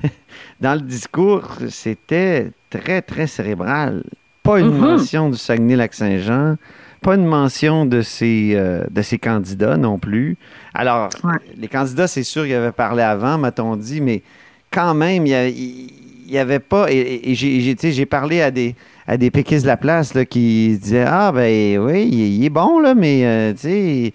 dans 0.60 0.74
le 0.74 0.80
discours, 0.80 1.46
c'était 1.68 2.50
très, 2.70 3.02
très 3.02 3.28
cérébral. 3.28 4.02
Pas 4.42 4.58
une 4.58 4.70
mm-hmm. 4.70 4.78
mention 4.78 5.30
du 5.30 5.36
Saguenay-Lac-Saint-Jean, 5.36 6.56
pas 7.00 7.14
une 7.14 7.24
mention 7.24 7.86
de 7.86 8.02
ces, 8.02 8.52
euh, 8.54 8.84
de 8.90 9.02
ces 9.02 9.18
candidats 9.18 9.76
non 9.76 9.98
plus. 9.98 10.36
Alors, 10.74 11.08
les 11.56 11.68
candidats, 11.68 12.06
c'est 12.06 12.22
sûr 12.22 12.44
qu'ils 12.44 12.54
avaient 12.54 12.72
parlé 12.72 13.02
avant, 13.02 13.38
m'a-t-on 13.38 13.76
dit, 13.76 14.00
mais 14.00 14.22
quand 14.70 14.94
même, 14.94 15.26
il 15.26 15.88
n'y 16.28 16.38
avait 16.38 16.58
pas. 16.58 16.86
Et, 16.90 17.34
j'ai 17.34 18.06
parlé 18.06 18.42
à 18.42 18.50
des, 18.50 18.74
à 19.06 19.16
des 19.16 19.30
péquistes 19.30 19.62
de 19.62 19.68
la 19.68 19.76
place 19.76 20.14
là, 20.14 20.24
qui 20.24 20.78
disaient 20.80 21.06
Ah, 21.06 21.32
ben 21.32 21.78
oui, 21.78 22.06
il, 22.06 22.44
est 22.44 22.50
bon, 22.50 22.78
là, 22.78 22.94
mais 22.94 23.24
euh, 23.24 23.52
tu 23.52 23.58
sais. 23.60 24.12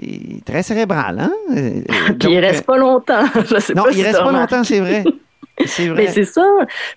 Il 0.00 0.36
est 0.36 0.44
très 0.44 0.62
cérébral, 0.62 1.18
hein? 1.18 1.32
Puis 2.20 2.32
il 2.32 2.38
reste 2.38 2.64
pas 2.64 2.76
longtemps. 2.76 3.24
non, 3.74 3.86
il 3.92 4.02
reste 4.02 4.20
pas 4.20 4.30
longtemps, 4.30 4.62
c'est 4.62 4.78
vrai. 4.78 5.02
C'est 5.66 5.88
vrai. 5.88 6.04
Mais 6.04 6.06
c'est 6.08 6.24
ça. 6.24 6.46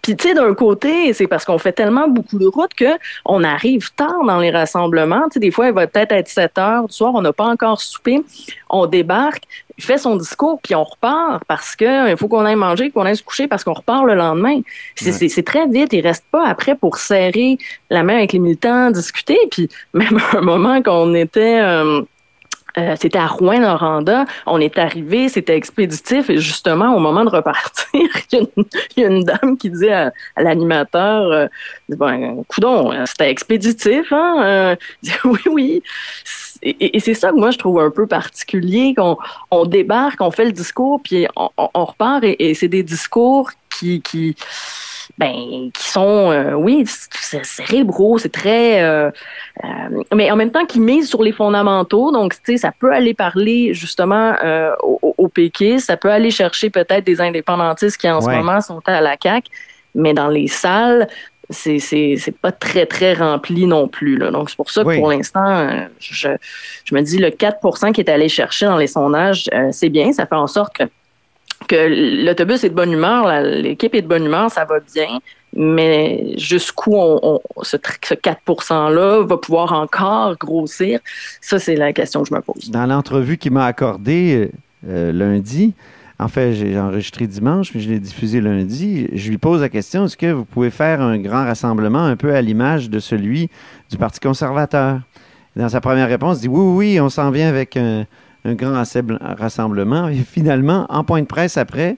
Puis 0.01 0.15
tu 0.15 0.27
sais, 0.27 0.33
d'un 0.33 0.53
côté, 0.53 1.13
c'est 1.13 1.27
parce 1.27 1.45
qu'on 1.45 1.57
fait 1.57 1.71
tellement 1.71 2.07
beaucoup 2.07 2.37
de 2.37 2.45
routes 2.45 2.73
que 2.73 2.97
on 3.25 3.43
arrive 3.43 3.91
tard 3.95 4.23
dans 4.25 4.39
les 4.39 4.51
rassemblements. 4.51 5.23
Tu 5.25 5.33
sais, 5.33 5.39
des 5.39 5.51
fois, 5.51 5.67
il 5.67 5.73
va 5.73 5.87
peut-être 5.87 6.11
être 6.11 6.27
7 6.27 6.57
heures 6.57 6.87
du 6.87 6.93
soir, 6.93 7.13
on 7.15 7.21
n'a 7.21 7.33
pas 7.33 7.45
encore 7.45 7.81
soupé, 7.81 8.21
on 8.69 8.85
débarque, 8.85 9.43
il 9.77 9.83
fait 9.83 9.97
son 9.97 10.15
discours, 10.15 10.59
puis 10.61 10.75
on 10.75 10.83
repart 10.83 11.43
parce 11.47 11.75
que 11.75 12.11
il 12.11 12.17
faut 12.17 12.27
qu'on 12.27 12.45
aille 12.45 12.55
manger, 12.55 12.91
qu'on 12.91 13.05
aille 13.05 13.17
se 13.17 13.23
coucher 13.23 13.47
parce 13.47 13.63
qu'on 13.63 13.73
repart 13.73 14.05
le 14.05 14.13
lendemain. 14.13 14.61
C'est 14.95 15.45
très 15.45 15.67
vite. 15.67 15.93
Il 15.93 16.01
reste 16.01 16.25
pas 16.31 16.47
après 16.47 16.75
pour 16.75 16.97
serrer 16.97 17.57
la 17.89 18.03
main 18.03 18.17
avec 18.17 18.33
les 18.33 18.39
militants, 18.39 18.91
discuter. 18.91 19.39
Puis 19.49 19.69
même 19.93 20.19
à 20.31 20.37
un 20.37 20.41
moment 20.41 20.81
qu'on 20.83 21.15
était 21.15 21.59
euh, 21.61 22.01
euh, 22.77 22.95
c'était 22.99 23.19
à 23.19 23.27
Rouen-Noranda. 23.27 24.25
On 24.45 24.59
est 24.59 24.77
arrivé, 24.77 25.29
c'était 25.29 25.55
expéditif. 25.55 26.29
Et 26.29 26.37
justement, 26.37 26.95
au 26.95 26.99
moment 26.99 27.23
de 27.25 27.29
repartir, 27.29 28.01
il 28.33 28.47
y, 28.97 29.03
a 29.03 29.07
une 29.07 29.23
dame 29.23 29.57
qui 29.57 29.69
dit 29.69 29.89
à, 29.89 30.11
l'animateur 30.37 31.31
euh, 31.31 31.47
ben, 31.89 32.43
Coudon, 32.47 32.93
c'était 33.05 33.29
expéditif, 33.29 34.11
hein? 34.11 34.35
Euh, 34.43 34.75
oui, 35.25 35.41
oui. 35.49 35.83
Et, 36.63 36.99
c'est 36.99 37.15
ça 37.15 37.31
que 37.31 37.37
moi, 37.37 37.49
je 37.51 37.57
trouve 37.57 37.79
un 37.79 37.89
peu 37.89 38.05
particulier, 38.05 38.93
qu'on 38.95 39.17
on 39.49 39.65
débarque, 39.65 40.21
on 40.21 40.29
fait 40.29 40.45
le 40.45 40.51
discours, 40.51 41.01
puis 41.03 41.25
on, 41.35 41.49
repart, 41.85 42.23
et, 42.23 42.53
c'est 42.53 42.67
des 42.67 42.83
discours 42.83 43.49
qui, 43.69 44.01
qui 44.01 44.35
ben, 45.17 45.71
qui 45.73 45.89
sont, 45.89 46.31
euh, 46.31 46.53
oui, 46.53 46.83
c'est 46.85 47.45
cérébraux, 47.45 48.17
c'est 48.17 48.31
très, 48.31 48.81
euh, 48.81 49.09
euh, 49.63 50.03
mais 50.15 50.31
en 50.31 50.35
même 50.35 50.51
temps 50.51 50.65
qui 50.65 50.79
misent 50.79 51.09
sur 51.09 51.23
les 51.23 51.31
fondamentaux. 51.31 52.11
Donc, 52.11 52.33
tu 52.33 52.53
sais, 52.53 52.57
ça 52.57 52.71
peut 52.77 52.91
aller 52.91 53.13
parler 53.13 53.73
justement 53.73 54.35
au, 54.83 54.99
au 55.17 55.31
ça 55.79 55.97
peut 55.97 56.11
aller 56.11 56.31
chercher 56.31 56.69
peut-être 56.69 57.05
des 57.05 57.21
indépendantistes 57.21 57.97
qui 57.97 58.09
en 58.09 58.21
ce 58.21 58.29
moment 58.29 58.61
sont 58.61 58.81
à 58.85 59.01
la 59.01 59.17
CAC, 59.17 59.45
mais 59.95 60.13
dans 60.13 60.27
les 60.27 60.47
salles, 60.47 61.07
c'est 61.49 61.79
c'est 61.79 62.35
pas 62.41 62.51
très 62.51 62.85
très 62.85 63.13
rempli 63.13 63.65
non 63.65 63.89
plus 63.89 64.17
là. 64.17 64.31
donc 64.31 64.49
c'est 64.49 64.55
pour 64.55 64.71
ça 64.71 64.85
que 64.85 64.95
pour 64.95 65.09
l'instant 65.09 65.85
je, 65.99 66.29
je 66.85 66.95
me 66.95 67.01
dis 67.01 67.17
le 67.17 67.27
4% 67.27 67.91
qui 67.91 67.99
est 67.99 68.09
allé 68.09 68.29
chercher 68.29 68.67
dans 68.67 68.77
les 68.77 68.87
sondages 68.87 69.49
c'est 69.71 69.89
bien. 69.89 70.13
Ça 70.13 70.25
fait 70.25 70.35
en 70.35 70.47
sorte 70.47 70.77
que 70.77 70.83
que 71.71 72.25
l'autobus 72.25 72.63
est 72.65 72.69
de 72.69 72.75
bonne 72.75 72.91
humeur, 72.91 73.41
l'équipe 73.41 73.95
est 73.95 74.01
de 74.01 74.07
bonne 74.07 74.25
humeur, 74.25 74.51
ça 74.51 74.65
va 74.65 74.79
bien, 74.93 75.19
mais 75.55 76.37
jusqu'où 76.37 76.93
ce, 77.61 77.77
4 77.77 78.41
%-là 78.45 79.23
va 79.23 79.37
pouvoir 79.37 79.71
encore 79.71 80.35
grossir, 80.37 80.99
ça, 81.39 81.59
c'est 81.59 81.75
la 81.75 81.93
question 81.93 82.23
que 82.23 82.29
je 82.29 82.33
me 82.33 82.41
pose. 82.41 82.69
Dans 82.71 82.85
l'entrevue 82.85 83.37
qu'il 83.37 83.53
m'a 83.53 83.65
accordée 83.65 84.51
euh, 84.87 85.13
lundi, 85.13 85.73
en 86.19 86.27
fait, 86.27 86.53
j'ai 86.53 86.77
enregistré 86.77 87.25
dimanche, 87.25 87.73
mais 87.73 87.79
je 87.79 87.89
l'ai 87.89 87.99
diffusé 87.99 88.41
lundi. 88.41 89.07
Je 89.13 89.29
lui 89.29 89.37
pose 89.37 89.61
la 89.61 89.69
question 89.69 90.05
est-ce 90.05 90.17
que 90.17 90.31
vous 90.31 90.45
pouvez 90.45 90.69
faire 90.69 91.01
un 91.01 91.17
grand 91.17 91.45
rassemblement 91.45 92.03
un 92.03 92.17
peu 92.17 92.35
à 92.35 92.41
l'image 92.41 92.89
de 92.89 92.99
celui 92.99 93.49
du 93.89 93.97
Parti 93.97 94.19
conservateur? 94.19 94.99
Dans 95.55 95.69
sa 95.69 95.81
première 95.81 96.07
réponse, 96.07 96.37
il 96.37 96.41
dit 96.41 96.47
oui, 96.49 96.75
oui, 96.93 96.99
on 96.99 97.09
s'en 97.09 97.31
vient 97.31 97.49
avec 97.49 97.75
un, 97.75 98.05
un 98.45 98.53
grand 98.53 98.83
rassemblement. 99.37 100.07
Et 100.07 100.17
finalement, 100.17 100.85
en 100.89 101.03
point 101.03 101.21
de 101.21 101.27
presse 101.27 101.57
après, 101.57 101.97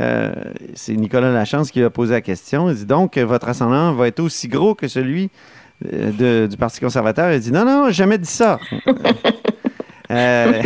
euh, 0.00 0.32
c'est 0.74 0.94
Nicolas 0.94 1.30
Lachance 1.30 1.70
qui 1.70 1.82
a 1.82 1.90
posé 1.90 2.14
la 2.14 2.20
question. 2.20 2.68
Il 2.70 2.76
dit 2.76 2.86
donc, 2.86 3.16
votre 3.18 3.46
rassemblement 3.46 3.92
va 3.92 4.08
être 4.08 4.20
aussi 4.20 4.48
gros 4.48 4.74
que 4.74 4.88
celui 4.88 5.30
euh, 5.92 6.46
du 6.48 6.56
Parti 6.56 6.80
conservateur. 6.80 7.32
Il 7.32 7.40
dit 7.40 7.52
non, 7.52 7.64
non, 7.64 7.90
jamais 7.90 8.18
dit 8.18 8.28
ça. 8.28 8.58
euh, 10.10 10.62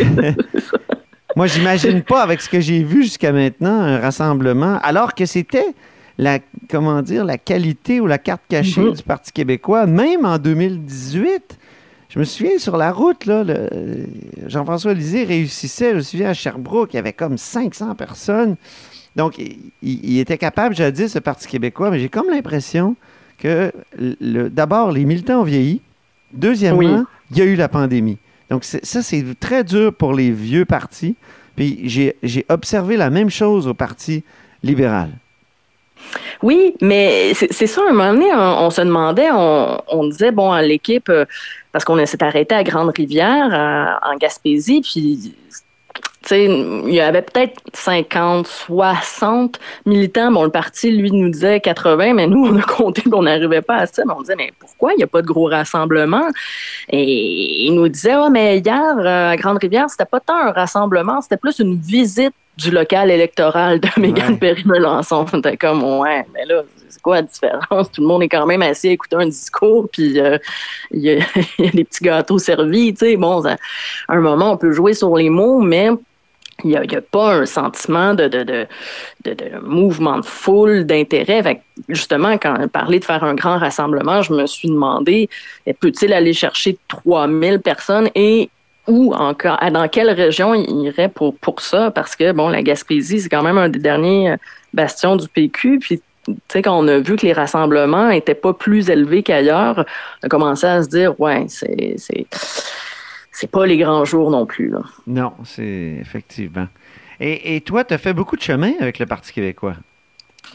moi, 1.35 1.47
j'imagine 1.47 2.01
pas, 2.01 2.23
avec 2.23 2.41
ce 2.41 2.49
que 2.49 2.59
j'ai 2.59 2.83
vu 2.83 3.03
jusqu'à 3.03 3.31
maintenant, 3.31 3.81
un 3.81 3.99
rassemblement, 3.99 4.79
alors 4.81 5.13
que 5.13 5.25
c'était 5.25 5.75
la, 6.17 6.39
comment 6.69 7.01
dire, 7.01 7.23
la 7.23 7.37
qualité 7.37 7.99
ou 7.99 8.07
la 8.07 8.17
carte 8.17 8.41
cachée 8.49 8.81
mm-hmm. 8.81 8.97
du 8.97 9.03
Parti 9.03 9.31
québécois, 9.31 9.85
même 9.85 10.25
en 10.25 10.37
2018. 10.39 11.58
Je 12.09 12.17
me 12.17 12.23
souviens 12.23 12.57
sur 12.57 12.75
la 12.75 12.91
route, 12.91 13.25
là, 13.25 13.45
Jean-François 14.47 14.95
Lisée 14.95 15.23
réussissait, 15.23 15.91
je 15.91 15.95
me 15.97 16.01
souviens 16.01 16.29
à 16.29 16.33
Sherbrooke, 16.33 16.93
il 16.93 16.95
y 16.95 16.99
avait 16.99 17.13
comme 17.13 17.37
500 17.37 17.93
personnes. 17.93 18.55
Donc, 19.15 19.39
il, 19.81 20.17
était 20.19 20.39
capable, 20.39 20.75
jadis, 20.75 21.09
ce 21.09 21.19
Parti 21.19 21.47
québécois, 21.47 21.91
mais 21.91 21.99
j'ai 21.99 22.09
comme 22.09 22.29
l'impression 22.29 22.95
que 23.37 23.71
d'abord, 24.49 24.91
les 24.91 25.05
militants 25.05 25.41
ont 25.41 25.43
vieilli. 25.43 25.81
Deuxièmement, 26.33 27.05
il 27.31 27.37
y 27.37 27.41
a 27.41 27.45
eu 27.45 27.55
la 27.55 27.69
pandémie. 27.69 28.17
Donc, 28.49 28.63
ça, 28.63 29.03
c'est 29.03 29.23
très 29.39 29.63
dur 29.63 29.93
pour 29.93 30.13
les 30.13 30.31
vieux 30.31 30.65
partis. 30.65 31.15
Puis 31.55 31.81
j'ai 32.23 32.45
observé 32.49 32.97
la 32.97 33.09
même 33.09 33.29
chose 33.29 33.67
au 33.67 33.73
Parti 33.73 34.23
libéral. 34.63 35.09
Oui, 36.41 36.75
mais 36.81 37.33
c'est 37.33 37.67
ça, 37.67 37.81
un 37.87 37.91
moment 37.91 38.13
donné, 38.13 38.33
on, 38.33 38.69
se 38.69 38.81
demandait, 38.81 39.29
on, 39.31 40.07
disait, 40.07 40.31
bon, 40.31 40.53
l'équipe, 40.55 41.09
euh, 41.09 41.25
parce 41.71 41.85
qu'on 41.85 42.03
s'est 42.05 42.23
arrêté 42.23 42.55
à 42.55 42.63
Grande-Rivière, 42.63 43.99
en 44.03 44.15
Gaspésie, 44.17 44.81
puis 44.81 45.33
il 46.31 46.93
y 46.93 46.99
avait 46.99 47.21
peut-être 47.21 47.59
50, 47.73 48.45
60 48.47 49.59
militants. 49.85 50.31
Bon, 50.31 50.43
le 50.43 50.51
parti, 50.51 50.91
lui, 50.91 51.11
nous 51.11 51.29
disait 51.29 51.59
80, 51.59 52.13
mais 52.13 52.27
nous, 52.27 52.45
on 52.45 52.57
a 52.57 52.61
compté, 52.61 53.03
on 53.11 53.23
n'arrivait 53.23 53.61
pas 53.61 53.77
à 53.77 53.85
ça. 53.85 54.03
Mais 54.05 54.13
on 54.15 54.21
disait, 54.21 54.35
mais 54.35 54.51
pourquoi 54.59 54.93
il 54.93 54.97
n'y 54.97 55.03
a 55.03 55.07
pas 55.07 55.21
de 55.21 55.27
gros 55.27 55.47
rassemblement? 55.47 56.27
Et 56.89 57.65
il 57.65 57.73
nous 57.73 57.87
disait, 57.87 58.15
oh, 58.15 58.29
mais 58.29 58.59
hier, 58.59 58.97
euh, 58.97 59.31
à 59.31 59.35
Grande-Rivière, 59.37 59.89
c'était 59.89 60.05
pas 60.05 60.19
tant 60.19 60.35
un 60.35 60.51
rassemblement, 60.51 61.21
c'était 61.21 61.37
plus 61.37 61.59
une 61.59 61.79
visite 61.79 62.33
du 62.59 62.71
local 62.71 63.09
électoral 63.09 63.79
de 63.79 63.89
Mégane 63.99 64.33
ouais. 64.33 64.37
Perry-Melançon. 64.37 65.25
C'était 65.27 65.57
comme, 65.57 65.83
ouais, 65.83 66.25
mais 66.33 66.45
là, 66.45 66.63
c'est 66.89 67.01
quoi 67.01 67.17
la 67.17 67.21
différence? 67.23 67.91
Tout 67.91 68.01
le 68.01 68.07
monde 68.07 68.23
est 68.23 68.29
quand 68.29 68.45
même 68.45 68.61
assis 68.61 68.89
à 68.89 68.91
écouter 68.91 69.15
un 69.15 69.27
discours, 69.27 69.87
puis 69.91 70.19
euh, 70.19 70.37
il 70.91 71.01
y, 71.01 71.11
a 71.11 71.25
des 71.71 71.83
petits 71.83 72.03
gâteaux 72.03 72.37
servis, 72.37 72.93
tu 72.93 73.05
sais. 73.05 73.15
Bon, 73.15 73.43
à 73.45 73.57
un 74.09 74.19
moment, 74.19 74.53
on 74.53 74.57
peut 74.57 74.71
jouer 74.71 74.93
sur 74.93 75.15
les 75.15 75.29
mots, 75.29 75.59
mais 75.59 75.89
il 76.65 76.71
n'y 76.71 76.95
a, 76.95 77.01
pas 77.01 77.35
un 77.35 77.45
sentiment 77.45 78.13
de, 78.13 78.27
de, 78.27 78.43
de, 78.43 78.67
de 79.23 79.59
mouvement 79.63 80.19
de 80.19 80.25
foule, 80.25 80.85
d'intérêt. 80.85 81.61
Justement, 81.87 82.37
quand 82.37 82.55
on 82.59 82.67
parlait 82.67 82.99
de 82.99 83.05
faire 83.05 83.23
un 83.23 83.33
grand 83.33 83.57
rassemblement, 83.57 84.21
je 84.21 84.33
me 84.33 84.45
suis 84.45 84.67
demandé, 84.67 85.29
peut-il 85.79 86.11
aller 86.11 86.33
chercher 86.33 86.77
3000 86.89 87.59
personnes 87.59 88.09
et 88.13 88.49
où 88.89 89.13
encore, 89.13 89.59
dans 89.71 89.87
quelle 89.87 90.09
région 90.09 90.53
il 90.53 90.85
irait 90.85 91.09
pour, 91.09 91.61
ça? 91.61 91.91
Parce 91.91 92.15
que, 92.15 92.31
bon, 92.31 92.49
la 92.49 92.61
Gaspésie, 92.61 93.21
c'est 93.21 93.29
quand 93.29 93.43
même 93.43 93.57
un 93.57 93.69
des 93.69 93.79
derniers 93.79 94.31
euh, 94.31 94.37
bastions 94.73 95.15
du 95.15 95.27
PQ. 95.27 95.79
Puis, 95.79 96.01
tu 96.25 96.35
sais, 96.49 96.61
quand 96.61 96.77
on 96.77 96.87
a 96.87 96.99
vu 96.99 97.15
que 97.15 97.25
les 97.25 97.33
rassemblements 97.33 98.09
n'étaient 98.09 98.35
pas 98.35 98.53
plus 98.53 98.89
élevés 98.89 99.23
qu'ailleurs, 99.23 99.85
on 100.21 100.27
a 100.27 100.29
commencé 100.29 100.65
à 100.65 100.83
se 100.83 100.89
dire, 100.89 101.19
ouais, 101.19 101.45
c'est, 101.47 101.95
c'est, 101.97 103.51
pas 103.51 103.65
les 103.65 103.77
grands 103.77 104.05
jours 104.05 104.29
non 104.29 104.45
plus. 104.45 104.73
Non, 105.07 105.33
c'est 105.45 105.97
effectivement. 105.99 106.67
Et, 107.19 107.55
et 107.55 107.61
toi, 107.61 107.83
tu 107.83 107.93
as 107.93 107.97
fait 107.97 108.13
beaucoup 108.13 108.35
de 108.35 108.41
chemin 108.41 108.73
avec 108.79 108.99
le 108.99 109.05
Parti 109.05 109.33
québécois? 109.33 109.75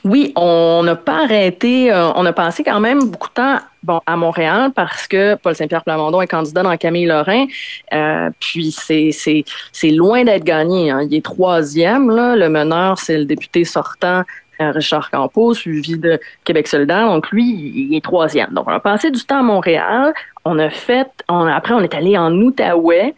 Oui, 0.02 0.32
on 0.36 0.82
n'a 0.84 0.96
pas 0.96 1.24
arrêté. 1.24 1.92
Euh, 1.92 2.10
on 2.14 2.26
a 2.26 2.32
passé 2.32 2.64
quand 2.64 2.80
même 2.80 3.10
beaucoup 3.10 3.28
de 3.28 3.34
temps 3.34 3.58
à 4.06 4.16
Montréal 4.16 4.70
parce 4.74 5.06
que 5.06 5.34
Paul 5.36 5.54
Saint-Pierre 5.54 5.84
Plamondon 5.84 6.20
est 6.20 6.26
candidat 6.26 6.62
dans 6.62 6.76
Camille 6.76 7.06
Lorrain. 7.06 7.46
Euh, 7.92 8.30
puis 8.40 8.70
c'est, 8.72 9.90
loin 9.90 10.24
d'être 10.24 10.44
gagné. 10.44 10.90
Hein. 10.90 11.02
Il 11.08 11.14
est 11.14 11.24
troisième. 11.24 12.10
Le 12.10 12.48
meneur, 12.48 12.98
c'est 12.98 13.18
le 13.18 13.24
député 13.24 13.64
sortant 13.64 14.24
euh, 14.60 14.70
Richard 14.70 15.10
Campos, 15.10 15.54
suivi 15.54 15.98
de 15.98 16.18
Québec 16.44 16.68
solidaire. 16.68 17.06
Donc, 17.06 17.30
lui, 17.30 17.44
il 17.44 17.96
est 17.96 18.04
troisième. 18.04 18.50
Donc, 18.52 18.68
on 18.68 18.72
a 18.72 18.80
passé 18.80 19.10
du 19.10 19.22
temps 19.24 19.40
à 19.40 19.42
Montréal. 19.42 20.14
On 20.44 20.58
a 20.58 20.70
fait, 20.70 21.08
on, 21.28 21.46
après, 21.46 21.74
on 21.74 21.80
est 21.80 21.94
allé 21.94 22.16
en 22.16 22.32
Outaouais. 22.32 23.14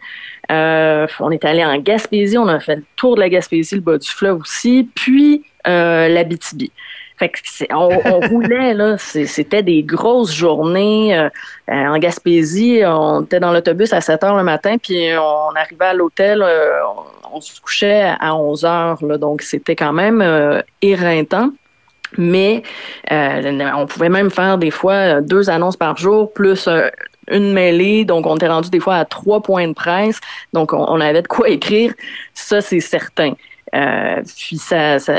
On 0.49 1.31
est 1.31 1.45
allé 1.45 1.65
en 1.65 1.77
Gaspésie. 1.77 2.37
On 2.37 2.47
a 2.47 2.59
fait 2.59 2.77
le 2.77 2.83
tour 2.95 3.15
de 3.15 3.21
la 3.21 3.29
Gaspésie, 3.29 3.75
le 3.75 3.81
bas 3.81 3.97
du 3.97 4.09
fleuve 4.09 4.41
aussi. 4.41 4.89
Puis, 4.95 5.43
euh, 5.67 6.07
la 6.07 6.23
BTB. 6.23 6.69
Fait 7.17 7.29
que 7.29 7.39
on, 7.73 7.89
on, 8.05 8.19
roulait, 8.29 8.73
là. 8.73 8.97
C'était 8.97 9.63
des 9.63 9.83
grosses 9.83 10.33
journées. 10.33 11.17
Euh, 11.17 11.29
euh, 11.69 11.87
en 11.87 11.97
Gaspésie, 11.97 12.81
on 12.85 13.23
était 13.23 13.39
dans 13.39 13.51
l'autobus 13.51 13.91
à 13.93 14.01
7 14.01 14.23
heures 14.23 14.37
le 14.37 14.43
matin, 14.43 14.77
puis 14.77 15.09
on 15.17 15.55
arrivait 15.55 15.85
à 15.85 15.93
l'hôtel, 15.93 16.45
on, 17.33 17.41
se 17.41 17.59
couchait 17.59 18.13
à 18.19 18.35
11 18.35 18.65
heures. 18.65 19.05
Là, 19.05 19.17
donc, 19.17 19.41
c'était 19.41 19.75
quand 19.75 19.93
même 19.93 20.23
éreintant. 20.81 21.49
Mais 22.17 22.63
on 23.11 23.85
pouvait 23.85 24.09
même 24.09 24.31
faire 24.31 24.57
des 24.57 24.71
fois 24.71 25.19
deux 25.19 25.49
annonces 25.49 25.75
par 25.75 25.97
jour, 25.97 26.31
plus 26.31 26.69
une 27.29 27.51
mêlée. 27.51 28.05
Donc, 28.05 28.25
on 28.25 28.35
était 28.37 28.47
rendu 28.47 28.69
des 28.69 28.79
fois 28.79 28.95
à 28.95 29.05
trois 29.05 29.41
points 29.41 29.67
de 29.67 29.73
presse. 29.73 30.21
Donc, 30.53 30.71
on 30.71 31.01
avait 31.01 31.21
de 31.21 31.27
quoi 31.27 31.49
écrire. 31.49 31.93
Ça, 32.33 32.61
c'est 32.61 32.79
certain. 32.79 33.33
Euh, 33.75 34.21
puis 34.37 34.57
ça 34.57 34.99
ça, 34.99 35.13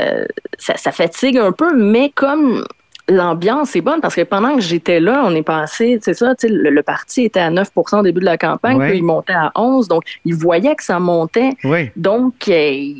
ça, 0.57 0.91
fatigue 0.91 1.37
un 1.37 1.51
peu, 1.51 1.75
mais 1.75 2.11
comme 2.13 2.65
l'ambiance 3.09 3.75
est 3.75 3.81
bonne 3.81 4.01
parce 4.01 4.15
que 4.15 4.21
pendant 4.21 4.55
que 4.55 4.61
j'étais 4.61 4.99
là, 4.99 5.23
on 5.25 5.33
est 5.35 5.43
passé, 5.43 5.99
c'est 6.01 6.13
ça, 6.13 6.33
le, 6.43 6.69
le, 6.69 6.83
parti 6.83 7.25
était 7.25 7.39
à 7.39 7.49
9% 7.49 7.99
au 7.99 8.03
début 8.03 8.19
de 8.19 8.25
la 8.25 8.37
campagne, 8.37 8.79
puis 8.79 8.97
il 8.97 9.03
montait 9.03 9.33
à 9.33 9.51
11, 9.55 9.87
donc 9.87 10.03
il 10.25 10.35
voyait 10.35 10.75
que 10.75 10.83
ça 10.83 10.99
montait. 10.99 11.51
Donc, 11.95 12.47
euh, 12.47 12.93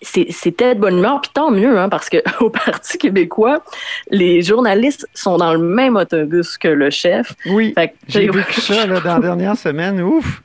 c'était 0.00 0.74
de 0.74 0.80
bonne 0.80 0.98
humeur, 0.98 1.20
puis 1.20 1.30
tant 1.34 1.50
mieux, 1.50 1.78
hein, 1.78 1.88
parce 1.88 2.08
qu'au 2.08 2.50
Parti 2.64 2.98
québécois, 2.98 3.62
les 4.10 4.42
journalistes 4.42 5.06
sont 5.14 5.36
dans 5.36 5.52
le 5.52 5.60
même 5.60 5.96
autobus 5.96 6.56
que 6.58 6.68
le 6.68 6.90
chef. 6.90 7.34
Oui, 7.46 7.74
j'ai 8.08 8.28
vécu 8.28 8.60
ça 8.60 8.86
là, 8.86 9.00
dans 9.00 9.14
la 9.14 9.20
dernière 9.20 9.56
semaine, 9.56 10.00
ouf! 10.00 10.42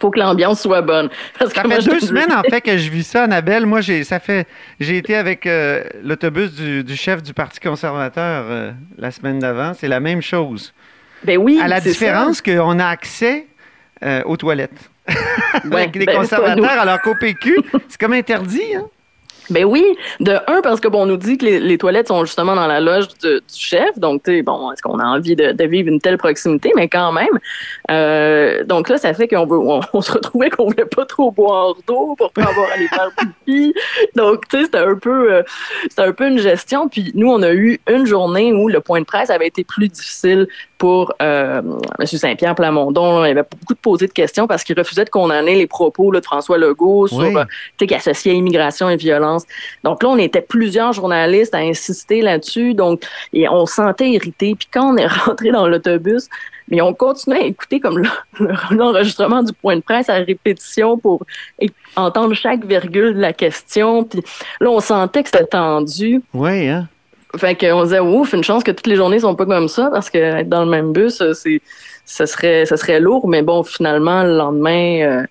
Faut 0.00 0.10
que 0.10 0.18
l'ambiance 0.18 0.62
soit 0.62 0.82
bonne. 0.82 1.10
ça 1.38 1.62
fait 1.62 1.84
deux 1.84 2.00
semaines, 2.00 2.32
en 2.32 2.42
fait, 2.50 2.60
que 2.60 2.76
je 2.76 2.90
vis 2.90 3.04
ça, 3.04 3.24
Annabelle. 3.24 3.66
Moi, 3.66 3.80
j'ai, 3.80 4.04
ça 4.04 4.18
fait, 4.18 4.46
j'ai 4.78 4.96
été 4.96 5.16
avec 5.16 5.46
euh, 5.46 5.84
l'autobus 6.02 6.52
du, 6.54 6.96
chef 6.96 7.22
du 7.22 7.34
Parti 7.34 7.60
conservateur 7.60 8.44
euh, 8.48 8.72
la 8.98 9.10
semaine 9.10 9.38
d'avant. 9.38 9.72
C'est 9.74 9.88
la 9.88 10.00
même 10.00 10.22
chose. 10.22 10.72
Ben 11.24 11.38
oui. 11.38 11.60
À 11.62 11.68
la 11.68 11.80
différence 11.80 12.40
qu'on 12.40 12.78
a 12.78 12.86
accès 12.86 13.46
euh, 14.02 14.22
aux 14.24 14.36
toilettes. 14.36 14.90
Avec 15.64 15.96
les 15.96 16.06
ben, 16.06 16.18
conservateurs, 16.18 16.80
alors 16.80 17.00
qu'au 17.00 17.14
PQ, 17.14 17.58
c'est 17.88 18.00
comme 18.00 18.12
interdit. 18.12 18.74
Hein? 18.76 18.86
Ben 19.50 19.64
oui, 19.64 19.84
de 20.20 20.32
un, 20.46 20.60
parce 20.62 20.80
que 20.80 20.86
bon, 20.88 21.02
on 21.02 21.06
nous 21.06 21.16
dit 21.16 21.36
que 21.36 21.44
les, 21.44 21.78
toilettes 21.78 22.08
sont 22.08 22.24
justement 22.24 22.54
dans 22.54 22.66
la 22.66 22.80
loge 22.80 23.08
du 23.20 23.40
chef, 23.52 23.98
donc 23.98 24.22
tu 24.22 24.32
sais, 24.32 24.42
bon, 24.42 24.70
est-ce 24.70 24.80
qu'on 24.82 24.98
a 24.98 25.04
envie 25.04 25.34
de, 25.34 25.64
vivre 25.64 25.88
une 25.88 26.00
telle 26.00 26.18
proximité, 26.18 26.72
mais 26.76 26.88
quand 26.88 27.12
même. 27.12 27.38
Euh, 27.90 28.64
donc 28.64 28.88
là, 28.88 28.96
ça 28.96 29.12
fait 29.12 29.28
qu'on 29.28 29.46
veut, 29.46 29.58
on, 29.58 30.00
se 30.00 30.12
retrouvait 30.12 30.50
qu'on 30.50 30.66
voulait 30.66 30.84
pas 30.84 31.04
trop 31.04 31.30
boire 31.30 31.74
d'eau 31.86 32.14
pour 32.16 32.32
pas 32.32 32.42
avoir 32.42 32.70
à 32.70 32.74
aller 32.74 32.88
faire 32.88 33.10
pipi. 33.16 33.74
Donc 34.14 34.48
tu 34.48 34.58
sais, 34.58 34.64
c'était 34.64 34.78
un 34.78 34.94
peu, 34.94 35.32
euh, 35.32 35.42
c'était 35.88 36.02
un 36.02 36.12
peu 36.12 36.28
une 36.28 36.38
gestion. 36.38 36.88
Puis 36.88 37.12
nous, 37.14 37.30
on 37.30 37.42
a 37.42 37.52
eu 37.52 37.80
une 37.88 38.06
journée 38.06 38.52
où 38.52 38.68
le 38.68 38.80
point 38.80 39.00
de 39.00 39.06
presse 39.06 39.30
avait 39.30 39.48
été 39.48 39.64
plus 39.64 39.88
difficile 39.88 40.46
pour 40.80 41.12
euh, 41.20 41.60
M. 41.98 42.06
Saint-Pierre 42.06 42.54
Plamondon. 42.54 43.22
Il 43.26 43.32
avait 43.32 43.42
beaucoup 43.42 43.74
de 43.74 43.78
posé 43.78 44.06
de 44.06 44.12
questions 44.12 44.46
parce 44.46 44.64
qu'il 44.64 44.76
refusait 44.78 45.04
de 45.04 45.10
condamner 45.10 45.54
les 45.54 45.66
propos 45.66 46.10
de 46.10 46.22
François 46.22 46.56
Legault 46.56 47.06
sur, 47.06 47.18
oui. 47.18 47.36
euh, 47.36 47.86
qui 47.86 47.94
associait 47.94 48.34
immigration 48.34 48.88
et 48.88 48.96
violence. 48.96 49.44
Donc 49.84 50.02
là, 50.02 50.08
on 50.08 50.16
était 50.16 50.40
plusieurs 50.40 50.94
journalistes 50.94 51.54
à 51.54 51.58
insister 51.58 52.22
là-dessus. 52.22 52.72
Donc, 52.72 53.02
et 53.34 53.46
on 53.46 53.66
se 53.66 53.74
sentait 53.74 54.08
irrité. 54.08 54.54
Puis 54.58 54.68
quand 54.72 54.94
on 54.94 54.96
est 54.96 55.06
rentré 55.26 55.50
dans 55.50 55.68
l'autobus, 55.68 56.30
mais 56.70 56.80
on 56.80 56.94
continuait 56.94 57.42
à 57.42 57.46
écouter 57.46 57.78
comme 57.78 58.02
l'enregistrement 58.70 59.42
du 59.42 59.52
point 59.52 59.76
de 59.76 59.82
presse 59.82 60.08
à 60.08 60.14
répétition 60.14 60.96
pour 60.96 61.26
entendre 61.94 62.32
chaque 62.32 62.64
virgule 62.64 63.16
de 63.16 63.20
la 63.20 63.34
question. 63.34 64.04
Puis 64.04 64.22
là, 64.60 64.70
on 64.70 64.80
sentait 64.80 65.22
que 65.22 65.28
c'était 65.28 65.44
tendu. 65.44 66.22
Oui, 66.32 66.68
hein? 66.68 66.88
Fait 67.36 67.54
qu'on 67.54 67.84
disait, 67.84 68.00
ouf, 68.00 68.32
une 68.32 68.42
chance 68.42 68.64
que 68.64 68.72
toutes 68.72 68.86
les 68.86 68.96
journées 68.96 69.20
sont 69.20 69.36
pas 69.36 69.46
comme 69.46 69.68
ça, 69.68 69.88
parce 69.92 70.10
que 70.10 70.18
être 70.18 70.48
dans 70.48 70.64
le 70.64 70.70
même 70.70 70.92
bus, 70.92 71.22
c'est, 71.34 71.60
ce 72.04 72.26
serait, 72.26 72.66
ce 72.66 72.76
serait 72.76 72.98
lourd, 72.98 73.28
mais 73.28 73.42
bon, 73.42 73.62
finalement, 73.62 74.24
le 74.24 74.36
lendemain, 74.36 75.00
euh, 75.02 75.26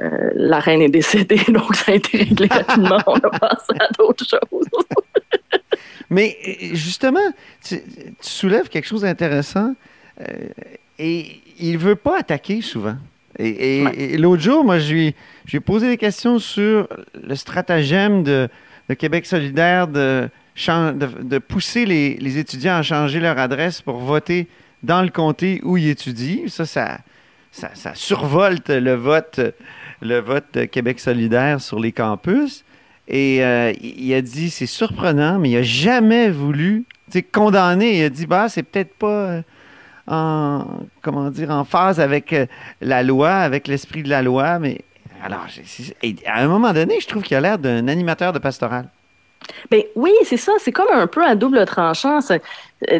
euh, 0.00 0.30
la 0.34 0.58
reine 0.58 0.82
est 0.82 0.88
décédée, 0.88 1.40
donc 1.48 1.76
ça 1.76 1.92
a 1.92 1.94
été 1.94 2.18
réglé 2.18 2.48
rapidement. 2.48 2.98
On 3.06 3.16
a 3.16 3.30
passé 3.38 3.72
à 3.78 3.88
d'autres 3.96 4.24
choses. 4.28 4.66
mais 6.10 6.36
justement, 6.72 7.32
tu, 7.62 7.80
tu, 7.80 8.14
soulèves 8.20 8.68
quelque 8.68 8.88
chose 8.88 9.02
d'intéressant, 9.02 9.74
euh, 10.20 10.24
et 10.98 11.40
il 11.60 11.78
veut 11.78 11.96
pas 11.96 12.18
attaquer 12.18 12.62
souvent. 12.62 12.96
Et, 13.38 13.78
et, 13.78 13.84
ouais. 13.84 13.96
et 13.96 14.16
l'autre 14.16 14.42
jour, 14.42 14.64
moi, 14.64 14.78
je 14.78 14.92
lui, 14.92 15.14
je 15.44 15.52
lui 15.52 15.58
ai 15.58 15.60
posé 15.60 15.88
des 15.88 15.96
questions 15.96 16.40
sur 16.40 16.88
le 17.14 17.34
stratagème 17.36 18.24
de, 18.24 18.48
de 18.88 18.94
Québec 18.94 19.26
solidaire 19.26 19.86
de 19.86 20.28
de, 20.56 21.38
pousser 21.38 21.84
les, 21.84 22.16
les, 22.16 22.38
étudiants 22.38 22.76
à 22.76 22.82
changer 22.82 23.20
leur 23.20 23.38
adresse 23.38 23.82
pour 23.82 23.98
voter 23.98 24.48
dans 24.82 25.02
le 25.02 25.08
comté 25.08 25.60
où 25.64 25.76
ils 25.76 25.88
étudient. 25.88 26.48
Ça, 26.48 26.64
ça, 26.64 26.98
ça, 27.50 27.94
survolte 27.94 28.70
le 28.70 28.94
vote, 28.94 29.40
le 30.00 30.18
vote 30.20 30.66
Québec 30.70 31.00
solidaire 31.00 31.60
sur 31.60 31.80
les 31.80 31.92
campus. 31.92 32.64
Et 33.06 33.44
euh, 33.44 33.72
il 33.82 34.14
a 34.14 34.22
dit, 34.22 34.50
c'est 34.50 34.66
surprenant, 34.66 35.38
mais 35.38 35.50
il 35.50 35.54
n'a 35.56 35.62
jamais 35.62 36.30
voulu 36.30 36.84
condamner. 37.32 37.98
Il 37.98 38.04
a 38.04 38.08
dit, 38.08 38.26
bah, 38.26 38.48
c'est 38.48 38.62
peut-être 38.62 38.94
pas 38.94 39.42
en, 40.06 40.66
comment 41.02 41.30
dire, 41.30 41.50
en 41.50 41.64
phase 41.64 42.00
avec 42.00 42.32
euh, 42.32 42.46
la 42.80 43.02
loi, 43.02 43.30
avec 43.30 43.68
l'esprit 43.68 44.02
de 44.02 44.08
la 44.08 44.22
loi, 44.22 44.58
mais 44.58 44.80
alors, 45.22 45.46
à 46.26 46.42
un 46.42 46.48
moment 46.48 46.74
donné, 46.74 47.00
je 47.00 47.08
trouve 47.08 47.22
qu'il 47.22 47.34
a 47.34 47.40
l'air 47.40 47.58
d'un 47.58 47.88
animateur 47.88 48.34
de 48.34 48.38
pastoral. 48.38 48.90
Ben 49.70 49.82
oui, 49.94 50.12
c'est 50.24 50.36
ça. 50.36 50.52
C'est 50.58 50.72
comme 50.72 50.90
un 50.92 51.06
peu 51.06 51.24
à 51.24 51.34
double 51.34 51.64
tranchant. 51.66 52.20
Ça, 52.20 52.38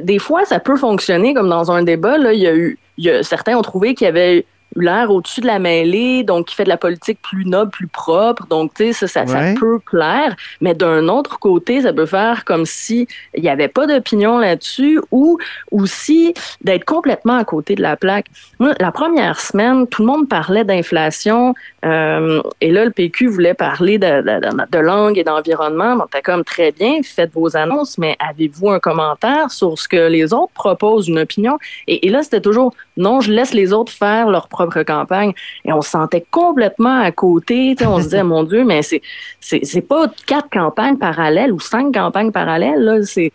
des 0.00 0.18
fois, 0.18 0.44
ça 0.44 0.60
peut 0.60 0.76
fonctionner 0.76 1.34
comme 1.34 1.48
dans 1.48 1.70
un 1.70 1.82
débat. 1.82 2.18
Là, 2.18 2.32
il 2.32 2.40
y 2.40 2.46
a 2.46 2.54
eu, 2.54 2.78
il 2.98 3.04
y 3.04 3.10
a, 3.10 3.22
certains 3.22 3.56
ont 3.56 3.62
trouvé 3.62 3.94
qu'il 3.94 4.06
y 4.06 4.08
avait 4.08 4.46
l'air 4.76 5.10
au-dessus 5.10 5.40
de 5.40 5.46
la 5.46 5.58
mêlée, 5.58 6.22
donc 6.22 6.46
qui 6.46 6.54
fait 6.54 6.64
de 6.64 6.68
la 6.68 6.76
politique 6.76 7.18
plus 7.22 7.44
noble, 7.44 7.70
plus 7.70 7.86
propre. 7.86 8.46
Donc, 8.46 8.74
tu 8.74 8.92
sais, 8.92 8.92
ça, 8.92 9.06
ça, 9.06 9.22
ouais. 9.22 9.54
ça, 9.54 9.60
peut 9.60 9.78
plaire. 9.78 10.34
Mais 10.60 10.74
d'un 10.74 11.08
autre 11.08 11.38
côté, 11.38 11.82
ça 11.82 11.92
peut 11.92 12.06
faire 12.06 12.44
comme 12.44 12.66
si 12.66 13.06
il 13.34 13.42
n'y 13.42 13.48
avait 13.48 13.68
pas 13.68 13.86
d'opinion 13.86 14.38
là-dessus 14.38 15.00
ou 15.10 15.38
aussi 15.70 16.34
d'être 16.62 16.84
complètement 16.84 17.36
à 17.36 17.44
côté 17.44 17.74
de 17.74 17.82
la 17.82 17.96
plaque. 17.96 18.26
Moi, 18.58 18.72
la 18.80 18.92
première 18.92 19.40
semaine, 19.40 19.86
tout 19.86 20.02
le 20.02 20.08
monde 20.08 20.28
parlait 20.28 20.64
d'inflation 20.64 21.54
euh, 21.84 22.42
et 22.60 22.70
là, 22.70 22.84
le 22.84 22.90
PQ 22.90 23.28
voulait 23.28 23.54
parler 23.54 23.98
de, 23.98 24.22
de, 24.22 24.70
de 24.70 24.78
langue 24.78 25.18
et 25.18 25.24
d'environnement. 25.24 25.96
Donc, 25.96 26.08
t'as 26.10 26.22
comme 26.22 26.44
très 26.44 26.72
bien, 26.72 27.00
faites 27.02 27.32
vos 27.32 27.56
annonces, 27.56 27.98
mais 27.98 28.16
avez-vous 28.18 28.70
un 28.70 28.78
commentaire 28.78 29.50
sur 29.50 29.78
ce 29.78 29.88
que 29.88 30.08
les 30.08 30.32
autres 30.32 30.52
proposent, 30.54 31.08
une 31.08 31.18
opinion? 31.18 31.58
Et, 31.86 32.06
et 32.06 32.10
là, 32.10 32.22
c'était 32.22 32.40
toujours 32.40 32.74
non, 32.96 33.20
je 33.20 33.32
laisse 33.32 33.52
les 33.54 33.72
autres 33.72 33.92
faire 33.92 34.30
leur 34.30 34.48
propre 34.48 34.63
campagne. 34.70 35.32
Et 35.64 35.72
on 35.72 35.82
se 35.82 35.90
sentait 35.90 36.24
complètement 36.30 37.00
à 37.00 37.12
côté. 37.12 37.74
On 37.86 37.98
se 37.98 38.04
disait, 38.04 38.22
mon 38.24 38.42
Dieu, 38.42 38.64
mais 38.64 38.82
c'est, 38.82 39.02
c'est, 39.40 39.64
c'est 39.64 39.82
pas 39.82 40.06
quatre 40.26 40.50
campagnes 40.50 40.96
parallèles 40.96 41.52
ou 41.52 41.60
cinq 41.60 41.94
campagnes 41.94 42.32
parallèles. 42.32 42.82
Là. 42.82 43.02
C'est, 43.02 43.32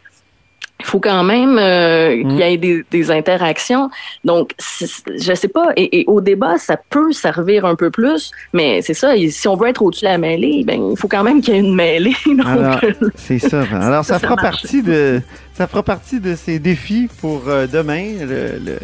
il 0.79 0.85
faut 0.85 0.99
quand 0.99 1.23
même 1.23 1.57
euh, 1.57 2.15
mmh. 2.15 2.27
qu'il 2.29 2.37
y 2.37 2.41
ait 2.41 2.57
des, 2.57 2.85
des 2.89 3.11
interactions. 3.11 3.89
Donc, 4.23 4.53
je 4.59 5.33
sais 5.33 5.47
pas. 5.49 5.71
Et, 5.75 5.99
et, 5.99 6.05
au 6.07 6.21
débat, 6.21 6.57
ça 6.57 6.77
peut 6.77 7.11
servir 7.11 7.65
un 7.65 7.75
peu 7.75 7.89
plus, 7.91 8.31
mais 8.53 8.81
c'est 8.81 8.93
ça. 8.93 9.13
Si 9.29 9.47
on 9.47 9.55
veut 9.57 9.67
être 9.67 9.81
au-dessus 9.81 10.05
de 10.05 10.09
la 10.09 10.17
mêlée, 10.17 10.63
ben 10.65 10.91
il 10.91 10.97
faut 10.97 11.09
quand 11.09 11.23
même 11.23 11.41
qu'il 11.41 11.53
y 11.53 11.57
ait 11.57 11.59
une 11.59 11.75
mêlée. 11.75 12.15
Alors, 12.45 12.79
c'est 13.15 13.39
ça. 13.39 13.63
Alors, 13.73 14.05
ça, 14.05 14.13
ça 14.13 14.19
fera 14.19 14.37
partie 14.37 14.81
de 14.81 15.21
ça 15.53 15.67
fera 15.67 15.83
partie 15.83 16.21
de 16.21 16.35
ces 16.35 16.59
défis 16.59 17.09
pour 17.19 17.49
euh, 17.49 17.67
demain. 17.67 18.13
Le, 18.21 18.59
le 18.63 18.77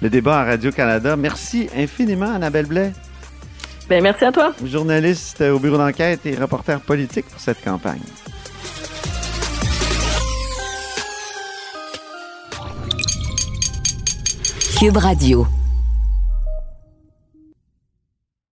le 0.00 0.10
débat 0.10 0.40
à 0.40 0.44
Radio-Canada. 0.44 1.16
Merci 1.16 1.68
infiniment, 1.76 2.34
Annabelle 2.34 2.66
Blais. 2.66 2.92
Bien, 3.88 4.00
merci 4.00 4.24
à 4.24 4.32
toi. 4.32 4.52
Journaliste 4.64 5.40
au 5.40 5.58
bureau 5.58 5.78
d'enquête 5.78 6.26
et 6.26 6.36
reporter 6.36 6.80
politique 6.80 7.26
pour 7.26 7.40
cette 7.40 7.62
campagne. 7.62 8.00
Cube 14.78 14.96
Radio. 14.96 15.46